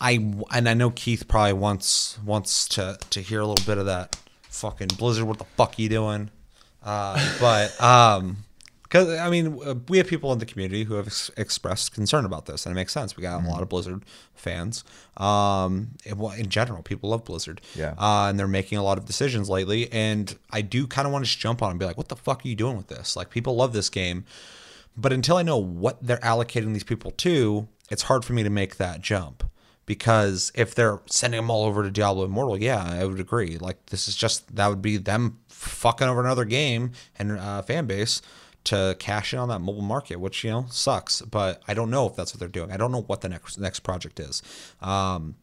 [0.00, 0.12] I
[0.50, 4.16] and I know Keith probably wants wants to to hear a little bit of that
[4.44, 5.24] fucking Blizzard.
[5.24, 6.30] What the fuck you doing?
[6.82, 8.38] Uh, but um,
[8.90, 12.24] because I mean, uh, we have people in the community who have ex- expressed concern
[12.24, 13.16] about this, and it makes sense.
[13.16, 13.48] We got a Mm-hmm.
[13.48, 14.82] lot of Blizzard fans.
[15.16, 17.60] Um, it- well, in general, people love Blizzard.
[17.76, 17.94] Yeah.
[17.96, 21.24] Uh, and they're making a lot of decisions lately, and I do kind of want
[21.24, 23.16] to just jump on and be like, "What the fuck are you doing with this?"
[23.16, 24.24] Like, people love this game,
[24.96, 28.50] but until I know what they're allocating these people to, it's hard for me to
[28.50, 29.44] make that jump.
[29.86, 33.58] Because if they're sending them all over to Diablo Immortal, yeah, I would agree.
[33.58, 37.86] Like this is just that would be them fucking over another game and uh, fan
[37.86, 38.22] base
[38.64, 41.22] to cash in on that mobile market, which you know sucks.
[41.22, 42.70] But I don't know if that's what they're doing.
[42.70, 44.42] I don't know what the next next project is.
[44.80, 45.36] Um,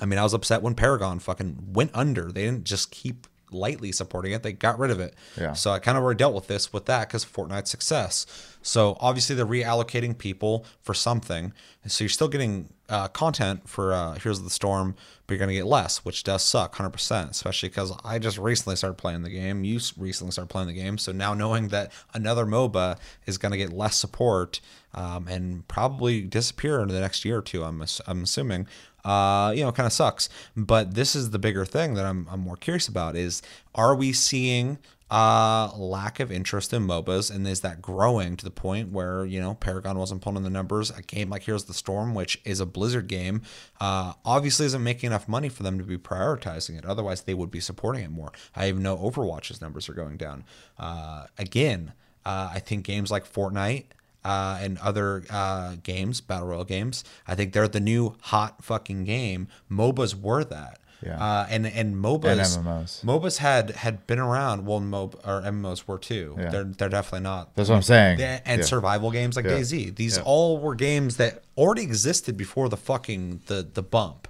[0.00, 2.30] I mean, I was upset when Paragon fucking went under.
[2.30, 5.14] They didn't just keep lightly supporting it; they got rid of it.
[5.38, 5.52] Yeah.
[5.52, 8.26] So I kind of already dealt with this with that because Fortnite's success.
[8.62, 11.52] So obviously they're reallocating people for something.
[11.86, 15.52] So you're still getting uh, content for uh, Heroes of the Storm, but you're gonna
[15.52, 17.30] get less, which does suck, hundred percent.
[17.30, 19.64] Especially because I just recently started playing the game.
[19.64, 23.72] You recently started playing the game, so now knowing that another MOBA is gonna get
[23.72, 24.60] less support
[24.94, 28.66] um, and probably disappear in the next year or two, I'm I'm assuming
[29.06, 30.28] uh, you know, kind of sucks.
[30.56, 33.40] But this is the bigger thing that I'm, I'm more curious about is
[33.74, 38.50] are we seeing uh, lack of interest in MOBAs and is that growing to the
[38.50, 40.90] point where, you know, Paragon wasn't pulling the numbers?
[40.90, 43.42] A game like Heroes of the Storm, which is a Blizzard game,
[43.80, 46.84] uh, obviously isn't making enough money for them to be prioritizing it.
[46.84, 48.32] Otherwise, they would be supporting it more.
[48.56, 50.44] I even know Overwatch's numbers are going down.
[50.76, 51.92] Uh, again,
[52.24, 53.84] uh, I think games like Fortnite
[54.26, 57.04] uh, and other uh, games, battle royale games.
[57.26, 59.48] I think they're the new hot fucking game.
[59.70, 60.80] MOBAs were that.
[61.04, 61.22] Yeah.
[61.22, 63.04] Uh, and and MOBAs, And MMOs.
[63.04, 64.64] MOBAs had had been around.
[64.66, 66.34] Well, MOB or MMOs were too.
[66.38, 66.48] Yeah.
[66.48, 67.54] They're they're definitely not.
[67.54, 68.18] That's what I'm saying.
[68.18, 68.66] Yeah, and Yeah.
[68.66, 69.58] survival games like Yeah.
[69.58, 69.94] DayZ.
[69.96, 74.26] These all were games that already existed before the fucking the the bump.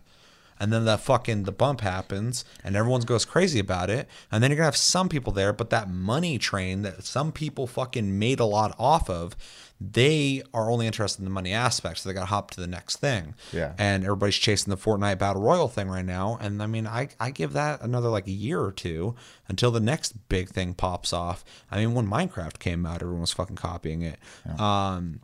[0.59, 4.09] And then the fucking the bump happens and everyone goes crazy about it.
[4.31, 7.66] And then you're gonna have some people there, but that money train that some people
[7.66, 9.37] fucking made a lot off of,
[9.79, 11.99] they are only interested in the money aspect.
[11.99, 13.35] So they gotta hop to the next thing.
[13.53, 13.75] Yeah.
[13.79, 16.38] And everybody's chasing the Fortnite Battle Royale thing right now.
[16.40, 19.14] And I mean, I, I give that another like a year or two
[19.49, 21.45] until the next big thing pops off.
[21.71, 24.19] I mean, when Minecraft came out, everyone was fucking copying it.
[24.47, 24.95] yeah.
[24.95, 25.21] Um,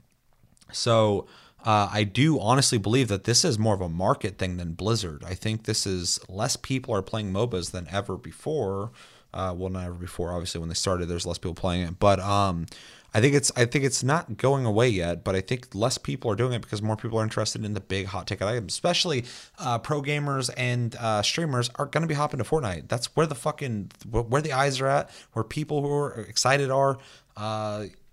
[0.71, 1.27] so
[1.65, 5.23] uh, I do honestly believe that this is more of a market thing than Blizzard.
[5.25, 8.91] I think this is less people are playing MOBAs than ever before.
[9.33, 10.33] Uh, well, not ever before.
[10.33, 11.99] Obviously, when they started, there's less people playing it.
[11.99, 12.67] But um,
[13.15, 15.25] I think it's I think it's not going away yet.
[15.25, 17.81] But I think less people are doing it because more people are interested in the
[17.81, 18.73] big hot ticket items.
[18.75, 19.25] Especially
[19.59, 22.89] uh, pro gamers and uh, streamers are going to be hopping to Fortnite.
[22.89, 25.11] That's where the fucking where the eyes are at.
[25.33, 26.99] Where people who are excited are.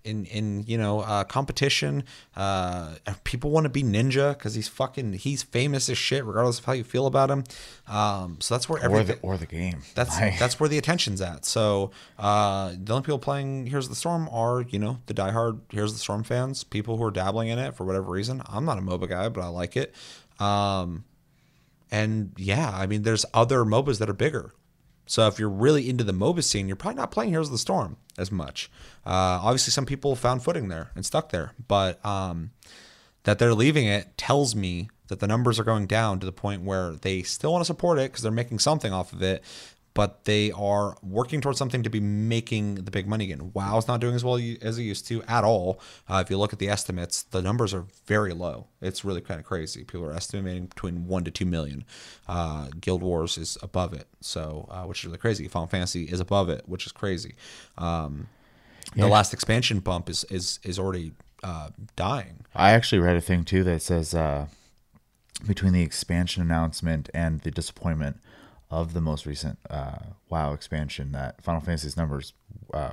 [0.02, 2.04] In in you know uh, competition.
[2.34, 6.64] Uh, people want to be Ninja because he's fucking he's famous as shit, regardless of
[6.64, 7.44] how you feel about him.
[7.86, 9.16] Um, so that's where or everything.
[9.16, 9.82] the or the game.
[9.94, 11.44] that's Like, that's where the attention's at.
[11.44, 15.60] So uh, the only people playing Heroes of the Storm are you know the diehard
[15.70, 18.42] Heroes of the Storm fans, people who are dabbling in it for whatever reason.
[18.46, 19.94] I'm not a MOBA guy, but I like it.
[20.38, 21.04] Um,
[21.90, 24.52] and yeah, I mean, there's other MOBAs that are bigger.
[25.10, 27.58] So if you're really into the MOBA scene, you're probably not playing Heroes of the
[27.58, 28.70] Storm as much.
[29.04, 32.52] Uh, obviously, some people found footing there and stuck there, but um,
[33.24, 36.62] that they're leaving it tells me that the numbers are going down to the point
[36.62, 39.42] where they still want to support it because they're making something off of it,
[39.92, 43.50] but they are working towards something to be making the big money again.
[43.52, 45.80] WoW's not doing as well as it used to at all.
[46.08, 48.68] Uh, if you look at the estimates, the numbers are very low.
[48.80, 49.82] It's really kind of crazy.
[49.84, 51.84] People are estimating between one to two million.
[52.28, 55.48] Uh, Guild Wars is above it, so uh, which is really crazy.
[55.48, 57.34] Final Fantasy is above it, which is crazy.
[57.76, 58.28] Um,
[58.96, 62.44] The last expansion bump is is is already uh, dying.
[62.54, 64.46] I actually read a thing too that says uh,
[65.46, 68.20] between the expansion announcement and the disappointment
[68.70, 72.32] of the most recent uh, WoW expansion, that Final Fantasy's numbers
[72.72, 72.92] uh,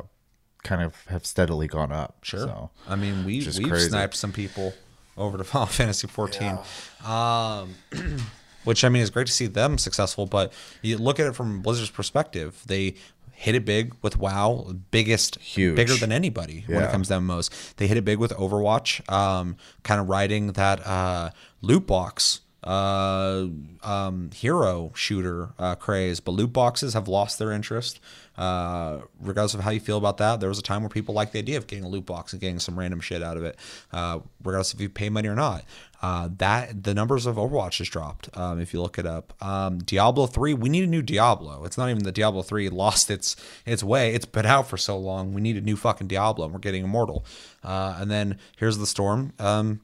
[0.64, 2.18] kind of have steadily gone up.
[2.24, 2.40] Sure.
[2.40, 3.90] So, I mean, we which is we've crazy.
[3.90, 4.74] sniped some people
[5.18, 6.58] over to Final Fantasy 14.
[7.06, 7.76] Um,
[8.64, 11.62] which I mean is great to see them successful, but you look at it from
[11.62, 12.96] Blizzard's perspective, they
[13.32, 15.76] hit it big with WoW, biggest, Huge.
[15.76, 17.76] bigger than anybody when it comes to MMOs.
[17.76, 21.30] They hit it big with Overwatch, um, kind of riding that uh,
[21.62, 23.48] loot box uh,
[23.82, 26.20] um, hero shooter uh, craze.
[26.20, 28.00] But loot boxes have lost their interest.
[28.38, 31.32] Uh, regardless of how you feel about that, there was a time where people liked
[31.34, 33.58] the idea of getting a loot box and getting some random shit out of it,
[33.92, 35.64] uh, regardless if you pay money or not.
[36.00, 38.30] Uh, that the numbers of Overwatch has dropped.
[38.38, 41.64] Um, if you look it up, um, Diablo three, we need a new Diablo.
[41.64, 44.14] It's not even the Diablo three lost its its way.
[44.14, 45.34] It's been out for so long.
[45.34, 46.46] We need a new fucking Diablo.
[46.46, 47.26] and We're getting Immortal.
[47.64, 49.34] Uh, and then Heroes of the Storm.
[49.40, 49.82] Um,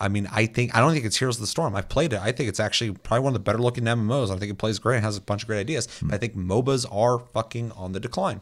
[0.00, 1.74] I mean, I think I don't think it's Heroes of the Storm.
[1.74, 2.20] I've played it.
[2.20, 4.30] I think it's actually probably one of the better looking MMOs.
[4.30, 4.96] I think it plays great.
[4.96, 5.88] and has a bunch of great ideas.
[6.02, 8.40] But I think MOBAs are fucking on the decline.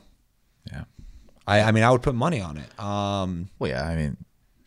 [0.70, 0.84] Yeah.
[1.46, 2.78] I, I mean, I would put money on it.
[2.78, 3.86] Um, Well, yeah.
[3.86, 4.16] I mean,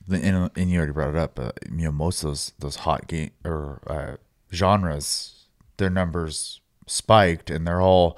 [0.10, 1.38] and, and you already brought it up.
[1.40, 4.18] Uh, you know, most of those those hot game or uh,
[4.54, 5.46] genres,
[5.78, 8.18] their numbers spiked, and they're all,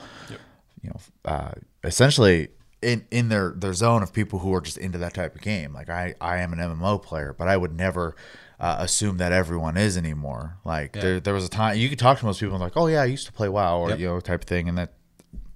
[0.82, 1.52] you know, uh,
[1.84, 2.50] essentially
[2.82, 5.74] in in their their zone of people who are just into that type of game.
[5.74, 8.16] Like I I am an MMO player, but I would never.
[8.62, 10.56] Uh, assume that everyone is anymore.
[10.64, 12.86] Like there, there was a time you could talk to most people and like, oh
[12.86, 14.00] yeah, I used to play WoW or Yep.
[14.00, 14.94] you know type of thing, and that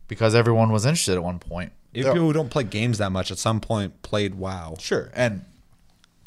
[0.07, 1.71] because everyone was interested at one point.
[1.93, 4.75] if people who don't play games that much at some point played WoW.
[4.79, 5.11] Sure.
[5.13, 5.45] And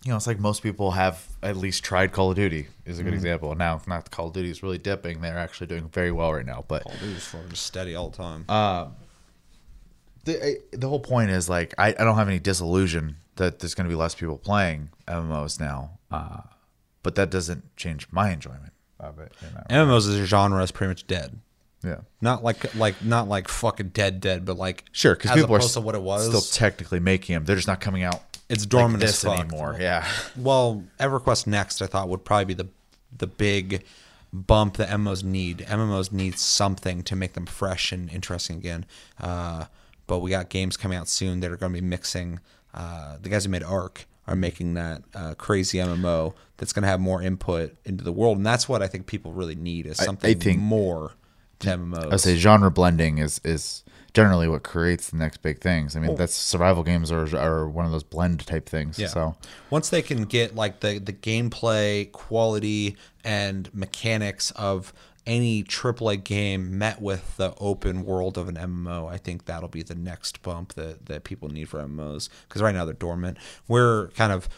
[0.04, 3.02] you know, it's like most people have at least tried Call of Duty is a
[3.02, 3.52] good example.
[3.56, 6.64] Now, not Call of Duty is really dipping; they're actually doing very well right now.
[6.68, 8.44] But Dude, it's fucking steady all the time.
[10.24, 13.86] the the whole point is like I, I don't have any disillusion that there's going
[13.88, 16.40] to be less people playing MMOs now, uh,
[17.08, 19.32] but that doesn't change my enjoyment of it.
[19.40, 19.86] You know?
[19.86, 21.40] MMOs as a genre is pretty much dead.
[21.82, 22.00] Yeah.
[22.20, 25.80] Not like like not like fucking dead dead, but like Sure, because people are to
[25.80, 26.28] what it was.
[26.28, 27.46] still technically making them.
[27.46, 28.20] They're just not coming out.
[28.50, 29.78] It's like dormant as this anymore.
[29.80, 30.06] Yeah.
[30.36, 32.68] Well, EverQuest Next, I thought would probably be the
[33.16, 33.84] the big
[34.30, 35.60] bump that MMOs need.
[35.60, 38.84] MMOs need something to make them fresh and interesting again.
[39.18, 39.64] Uh,
[40.06, 42.40] but we got games coming out soon that are going to be mixing.
[42.74, 46.88] Uh, the guys who made Ark are making that uh, crazy MMO that's going to
[46.88, 49.98] have more input into the world, and that's what I think people really need is
[50.00, 51.12] I something think- more
[51.60, 52.12] to MMOs.
[52.12, 55.96] I say genre blending is is generally what creates the next big things.
[55.96, 58.98] I mean, that's survival games are are one of those blend type things.
[58.98, 59.08] Yeah.
[59.08, 59.36] So
[59.70, 64.92] once they can get like the the gameplay quality and mechanics of
[65.28, 69.82] any AAA game met with the open world of an MMO, I think that'll be
[69.82, 73.36] the next bump that that people need for MMOs because right now they're dormant.
[73.68, 74.48] We're kind of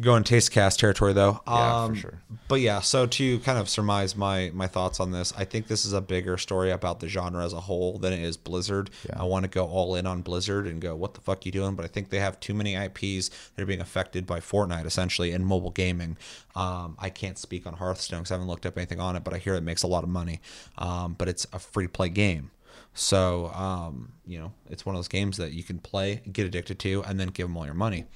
[0.00, 1.40] going taste cast territory though.
[1.46, 2.22] Yeah, for Um, sure.
[2.48, 5.84] But yeah, so to kind of surmise my my thoughts on this, I think this
[5.84, 8.90] is a bigger story about the genre as a whole than it is Blizzard.
[9.08, 9.20] Yeah.
[9.20, 11.74] I want to go all in on Blizzard and go, what the fuck you doing?
[11.74, 15.32] But I think they have too many IPs that are being affected by Fortnite essentially
[15.32, 16.16] in mobile gaming.
[16.54, 19.34] Um, I can't speak on Hearthstone because I haven't looked up anything on it, but
[19.34, 20.40] I hear it makes a lot of money.
[20.78, 22.50] Um, but it's a free play game.
[22.92, 26.80] So, um, you know, it's one of those games that you can play, get addicted
[26.80, 28.06] to, and then give them all your money.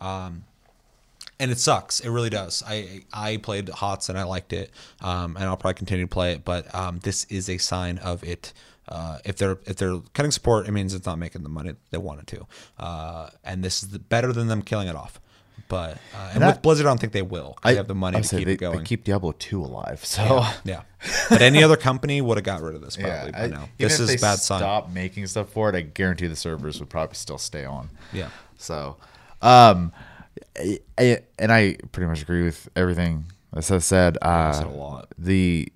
[0.00, 0.44] Um,
[1.44, 2.00] and it sucks.
[2.00, 2.62] It really does.
[2.66, 4.70] I I played HOTS and I liked it,
[5.00, 6.44] um, and I'll probably continue to play it.
[6.44, 8.52] But um, this is a sign of it.
[8.88, 11.98] Uh, if they're if they're cutting support, it means it's not making the money they
[11.98, 12.46] wanted to.
[12.78, 15.20] Uh, and this is the, better than them killing it off.
[15.68, 17.56] But uh, and, And with Blizzard, I don't think they will.
[17.62, 18.78] 'cause they have the money I to keep they, it going.
[18.78, 20.04] They keep Diablo two alive.
[20.04, 20.82] So yeah,
[21.30, 23.68] but any other company would have got rid of this probably yeah, by I- now.
[23.78, 24.58] This is bad sign.
[24.60, 25.74] Stop making stuff for it.
[25.74, 27.88] I guarantee the servers would probably still stay on.
[28.12, 28.28] Yeah.
[28.58, 28.96] So,
[29.40, 29.92] um,
[30.58, 34.18] I, I- and I pretty much agree with everything that Seth said.
[34.22, 35.08] Uh, said a lot.
[35.18, 35.68] The,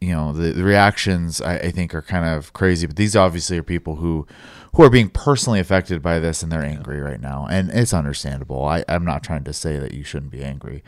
[0.00, 3.58] you know, the, the reactions I, I think are kind of crazy, but these obviously
[3.58, 4.26] are people who,
[4.74, 8.64] who are being personally affected by this and they're angry right now, and it's understandable.
[8.64, 10.84] I, I'm not trying to say that you shouldn't be angry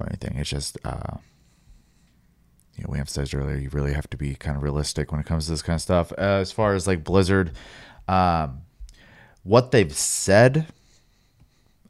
[0.00, 0.36] or anything.
[0.38, 1.18] It's just, uh,
[2.76, 5.26] you know, we emphasized earlier, you really have to be kind of realistic when it
[5.26, 6.12] comes to this kind of stuff.
[6.12, 7.52] Uh, as far as like Blizzard,
[8.08, 8.62] um,
[9.42, 10.66] what they've said,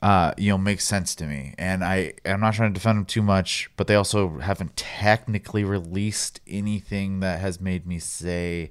[0.04, 1.54] uh, you know, makes sense to me.
[1.56, 5.64] And I, I'm not trying to defend them too much, but they also haven't technically
[5.64, 8.70] released anything that has made me say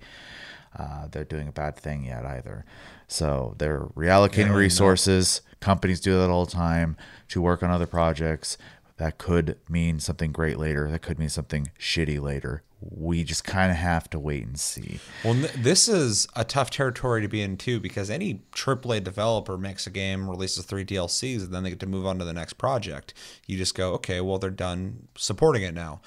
[0.77, 2.65] uh, they're doing a bad thing yet either.
[3.07, 4.57] So they're reallocating no.
[4.57, 5.41] resources.
[5.59, 6.97] Companies do that all the time
[7.29, 8.55] to work on other projects.
[8.97, 10.91] That could mean something great later.
[10.91, 12.61] That could mean something shitty later.
[12.91, 14.99] We just kind of have to wait and see.
[15.23, 19.87] Well, this is a tough territory to be in too because any AAA developer makes
[19.87, 22.53] a game, releases three DLCs, and then they get to move on to the next
[22.53, 23.13] project.
[23.47, 26.01] You just go, okay, well they're done supporting it now.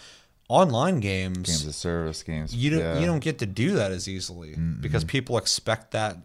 [0.49, 2.55] Online games, Games of service games.
[2.55, 2.99] you don't yeah.
[3.01, 6.19] you don't get to do that as easily because people expect that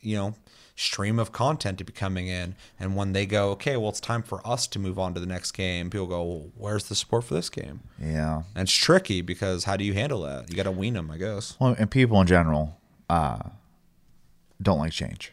[0.00, 0.34] you know
[0.78, 4.22] stream of content to be coming in, and when they go, okay, well it's time
[4.22, 7.24] for us to move on to the next game, people go, well, where's the support
[7.24, 7.80] for this game?
[8.00, 8.42] Yeah.
[8.54, 10.48] And it's tricky because how do you handle that?
[10.48, 11.56] You got to wean them, I guess.
[11.58, 12.78] Well, and people in general,
[13.10, 13.40] uh,
[14.62, 15.32] don't like change.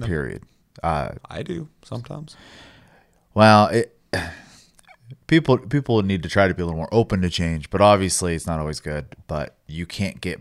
[0.00, 0.44] Period.
[0.82, 2.36] Uh, I do sometimes.
[3.34, 3.98] well, it,
[5.26, 8.34] people people need to try to be a little more open to change, but obviously
[8.34, 9.16] it's not always good.
[9.26, 10.40] But you can't get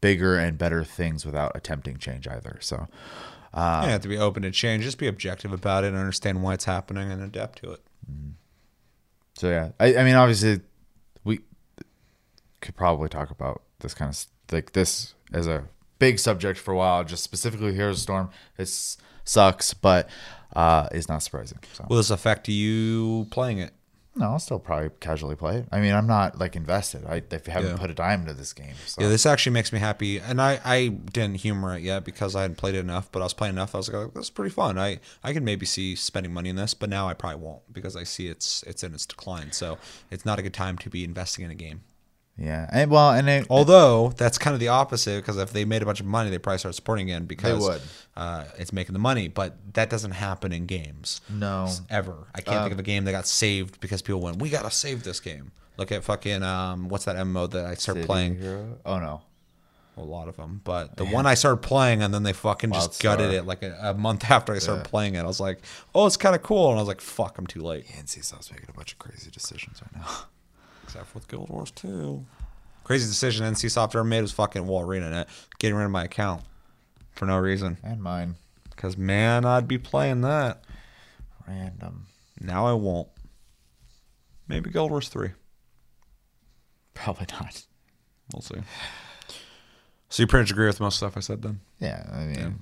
[0.00, 2.58] bigger and better things without attempting change either.
[2.60, 2.86] So
[3.54, 4.84] you have to be open to change.
[4.84, 7.80] Just be objective about it and understand why it's happening and adapt to it.
[9.34, 10.60] So yeah, I, I mean, obviously,
[11.24, 11.40] we
[12.60, 15.64] could probably talk about this kind of like this as a
[15.98, 17.04] big subject for a while.
[17.04, 18.68] Just specifically Heroes of Storm, it
[19.24, 20.08] sucks, but
[20.56, 21.58] uh, it's not surprising.
[21.72, 23.72] So Will this affect you playing it?
[24.18, 25.68] No, I'll still probably casually play it.
[25.72, 27.04] I mean, I'm not like invested.
[27.06, 27.76] I, I haven't Yeah.
[27.76, 28.74] put a dime into this game.
[28.86, 32.34] So Yeah, this actually makes me happy, and I, I didn't humor it yet because
[32.36, 33.10] I hadn't played it enough.
[33.12, 33.74] But I was playing enough.
[33.74, 36.56] I was like, "This is pretty fun." I, I can maybe see spending money in
[36.56, 39.52] this, but now I probably won't because I see it's it's in its decline.
[39.52, 39.78] So
[40.10, 41.82] it's not a good time to be investing in a game.
[42.38, 45.82] Yeah, and well, and it, Although that's kind of the opposite because if they made
[45.82, 47.82] a bunch of money, they probably start supporting again because would.
[48.16, 49.28] Uh, it's making the money.
[49.28, 51.20] But that doesn't happen in games.
[51.28, 52.28] no, ever.
[52.34, 55.02] I can't think of a game that got saved because people went, "We gotta save
[55.02, 58.40] this game." Look at fucking um, what's that MMO that I started City playing?
[58.40, 58.78] Hero?
[58.84, 59.22] Oh no,
[59.96, 62.92] A lot of them, but the one I started playing and then they fucking just
[62.92, 63.02] Wildstar.
[63.02, 65.20] gutted it like a, a month after I started playing it.
[65.20, 65.60] I was like,
[65.94, 68.66] "Oh, it's kind of cool," and I was like, "Fuck, I'm too late." NCSoft's making
[68.68, 70.08] a bunch of crazy decisions right now.
[70.88, 72.24] Except with Guild Wars 2.
[72.82, 75.28] Crazy decision NCSoft ever made was fucking Wolverine it,
[75.58, 76.42] getting rid of my account
[77.12, 77.76] for no reason.
[77.84, 78.36] and mine,
[78.70, 80.64] Because man, I'd be playing that.
[81.46, 82.06] random,
[82.40, 83.08] Now I won't.
[84.48, 85.30] Maybe Guild Wars 3.
[86.94, 87.64] probably not.
[88.32, 88.56] We'll see.
[90.08, 91.60] So you pretty much agree with most stuff I said then?
[91.80, 92.60] Yeah, I mean,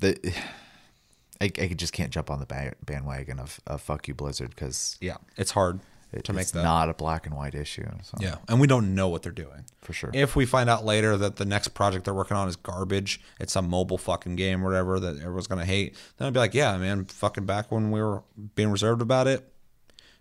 [0.00, 0.34] the
[1.40, 5.18] I, I just can't jump on the bandwagon of, of fuck you Blizzard because Yeah,
[5.36, 5.78] it's hard
[6.12, 6.62] it, to make it's that.
[6.62, 7.86] not a black and white issue.
[8.02, 9.64] So yeah, and we don't know what they're doing.
[9.80, 10.10] for sure.
[10.14, 13.52] If we find out later that the next project they're working on is garbage, it's
[13.52, 16.76] some mobile fucking game or whatever that everyone's gonna hate, then I'd be like, yeah,
[16.78, 18.22] man, fucking back when we were
[18.54, 19.52] being reserved about it,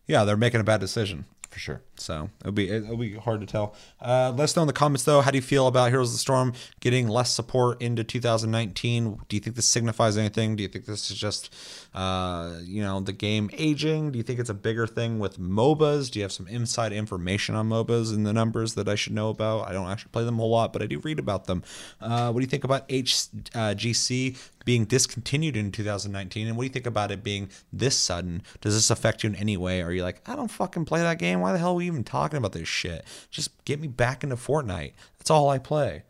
[0.08, 1.26] yeah, they're making a bad decision.
[1.50, 1.82] for sure.
[2.00, 3.76] So it'll be it'll be hard to tell.
[4.02, 5.22] Uh, let us know in the comments though.
[5.22, 9.20] How do you feel about Heroes of the Storm getting less support into 2019?
[9.28, 10.56] Do you think this signifies anything?
[10.56, 11.54] Do you think this is just
[11.93, 14.12] uh, you know the game aging?
[14.12, 16.12] Do you think it's a bigger thing with MOBAs?
[16.12, 19.30] Do you have some inside information on MOBAs and the numbers that I should know
[19.30, 19.68] about?
[19.68, 21.64] I don't actually play them a whole lot, but I do read about them.
[22.00, 24.38] Uh, what do you think about HGC
[24.68, 28.74] being discontinued in 2019 and what do you think about it being this sudden does
[28.74, 31.39] this affect you in any way are you like i don't fucking play that game
[31.39, 34.36] why the hell are we even talking about this shit just get me back into
[34.36, 36.04] fortnite that's all i play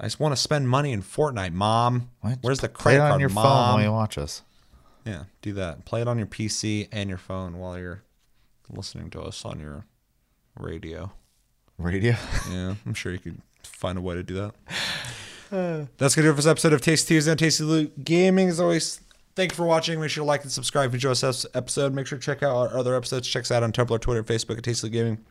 [0.00, 2.38] i just want to spend money in fortnite mom What?
[2.42, 4.42] where's the Play it credit on card your phone while you watch us?
[5.04, 8.02] yeah do that play it on your pc and your phone while you're
[8.70, 9.84] listening to us on your
[10.58, 11.10] radio
[11.78, 12.14] Radio.
[12.50, 14.34] yeah, I'm sure you could find a way to do
[15.50, 15.88] that.
[15.98, 18.48] That's gonna do it for this episode of Tasty Tuesday on Tasty Loot Gaming.
[18.48, 19.00] As always,
[19.34, 20.00] thank you for watching.
[20.00, 21.94] Make sure to like and subscribe enjoy this episode.
[21.94, 23.28] Make sure to check out our other episodes.
[23.28, 25.24] Check us out on Tumblr, Twitter, Facebook at Tasty Gaming.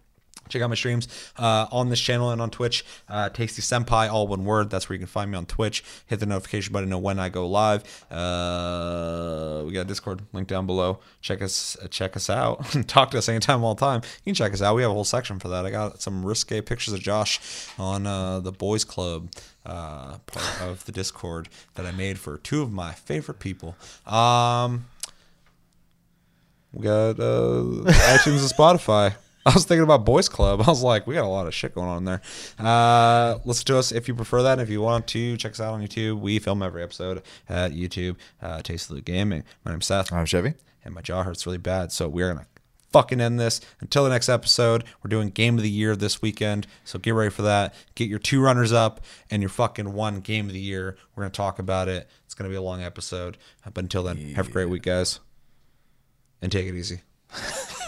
[0.52, 2.84] Check out my streams uh, on this channel and on Twitch.
[3.08, 4.70] Uh, Tasty Senpai, all one word.
[4.70, 5.84] That's where you can find me on Twitch.
[6.08, 7.84] Hit the notification button to know when I go live.
[8.12, 11.00] Uh, we got Discord link down below.
[11.22, 12.66] Check us uh, check us out.
[12.88, 14.02] Talk to us anytime, all the time.
[14.26, 14.76] You can check us out.
[14.76, 15.66] We have a whole section for that.
[15.66, 17.40] I got some risque pictures of Josh
[17.80, 19.30] on uh, the boys club
[19.66, 23.76] uh, part of the Discord that I made for two of my favorite people.
[24.06, 24.86] Um,
[26.74, 29.16] we got iTunes and Spotify.
[29.46, 30.62] I was thinking about Boys Club.
[30.62, 32.22] I was like, we got a lot of shit going on there.
[32.60, 34.60] Uh, listen to us if you prefer that.
[34.60, 36.20] If you want to, check us out on YouTube.
[36.20, 38.18] We film every episode at YouTube.
[38.42, 39.44] Uh, Tasty Loot Gaming.
[39.66, 40.54] My name's Seth, I'm Chevy.
[40.86, 41.92] and my jaw hurts really bad.
[41.92, 42.46] So we're gonna
[42.92, 43.62] fucking end this.
[43.80, 46.68] Until the next episode, we're doing Game of the Year this weekend.
[46.84, 47.74] So get ready for that.
[47.96, 50.98] Get your two runners up and your fucking one Game of the Year.
[51.16, 52.08] We're gonna talk about it.
[52.26, 53.38] It's gonna be a long episode.
[53.66, 55.20] But until then, have a great week, guys,
[56.44, 57.02] and take it easy.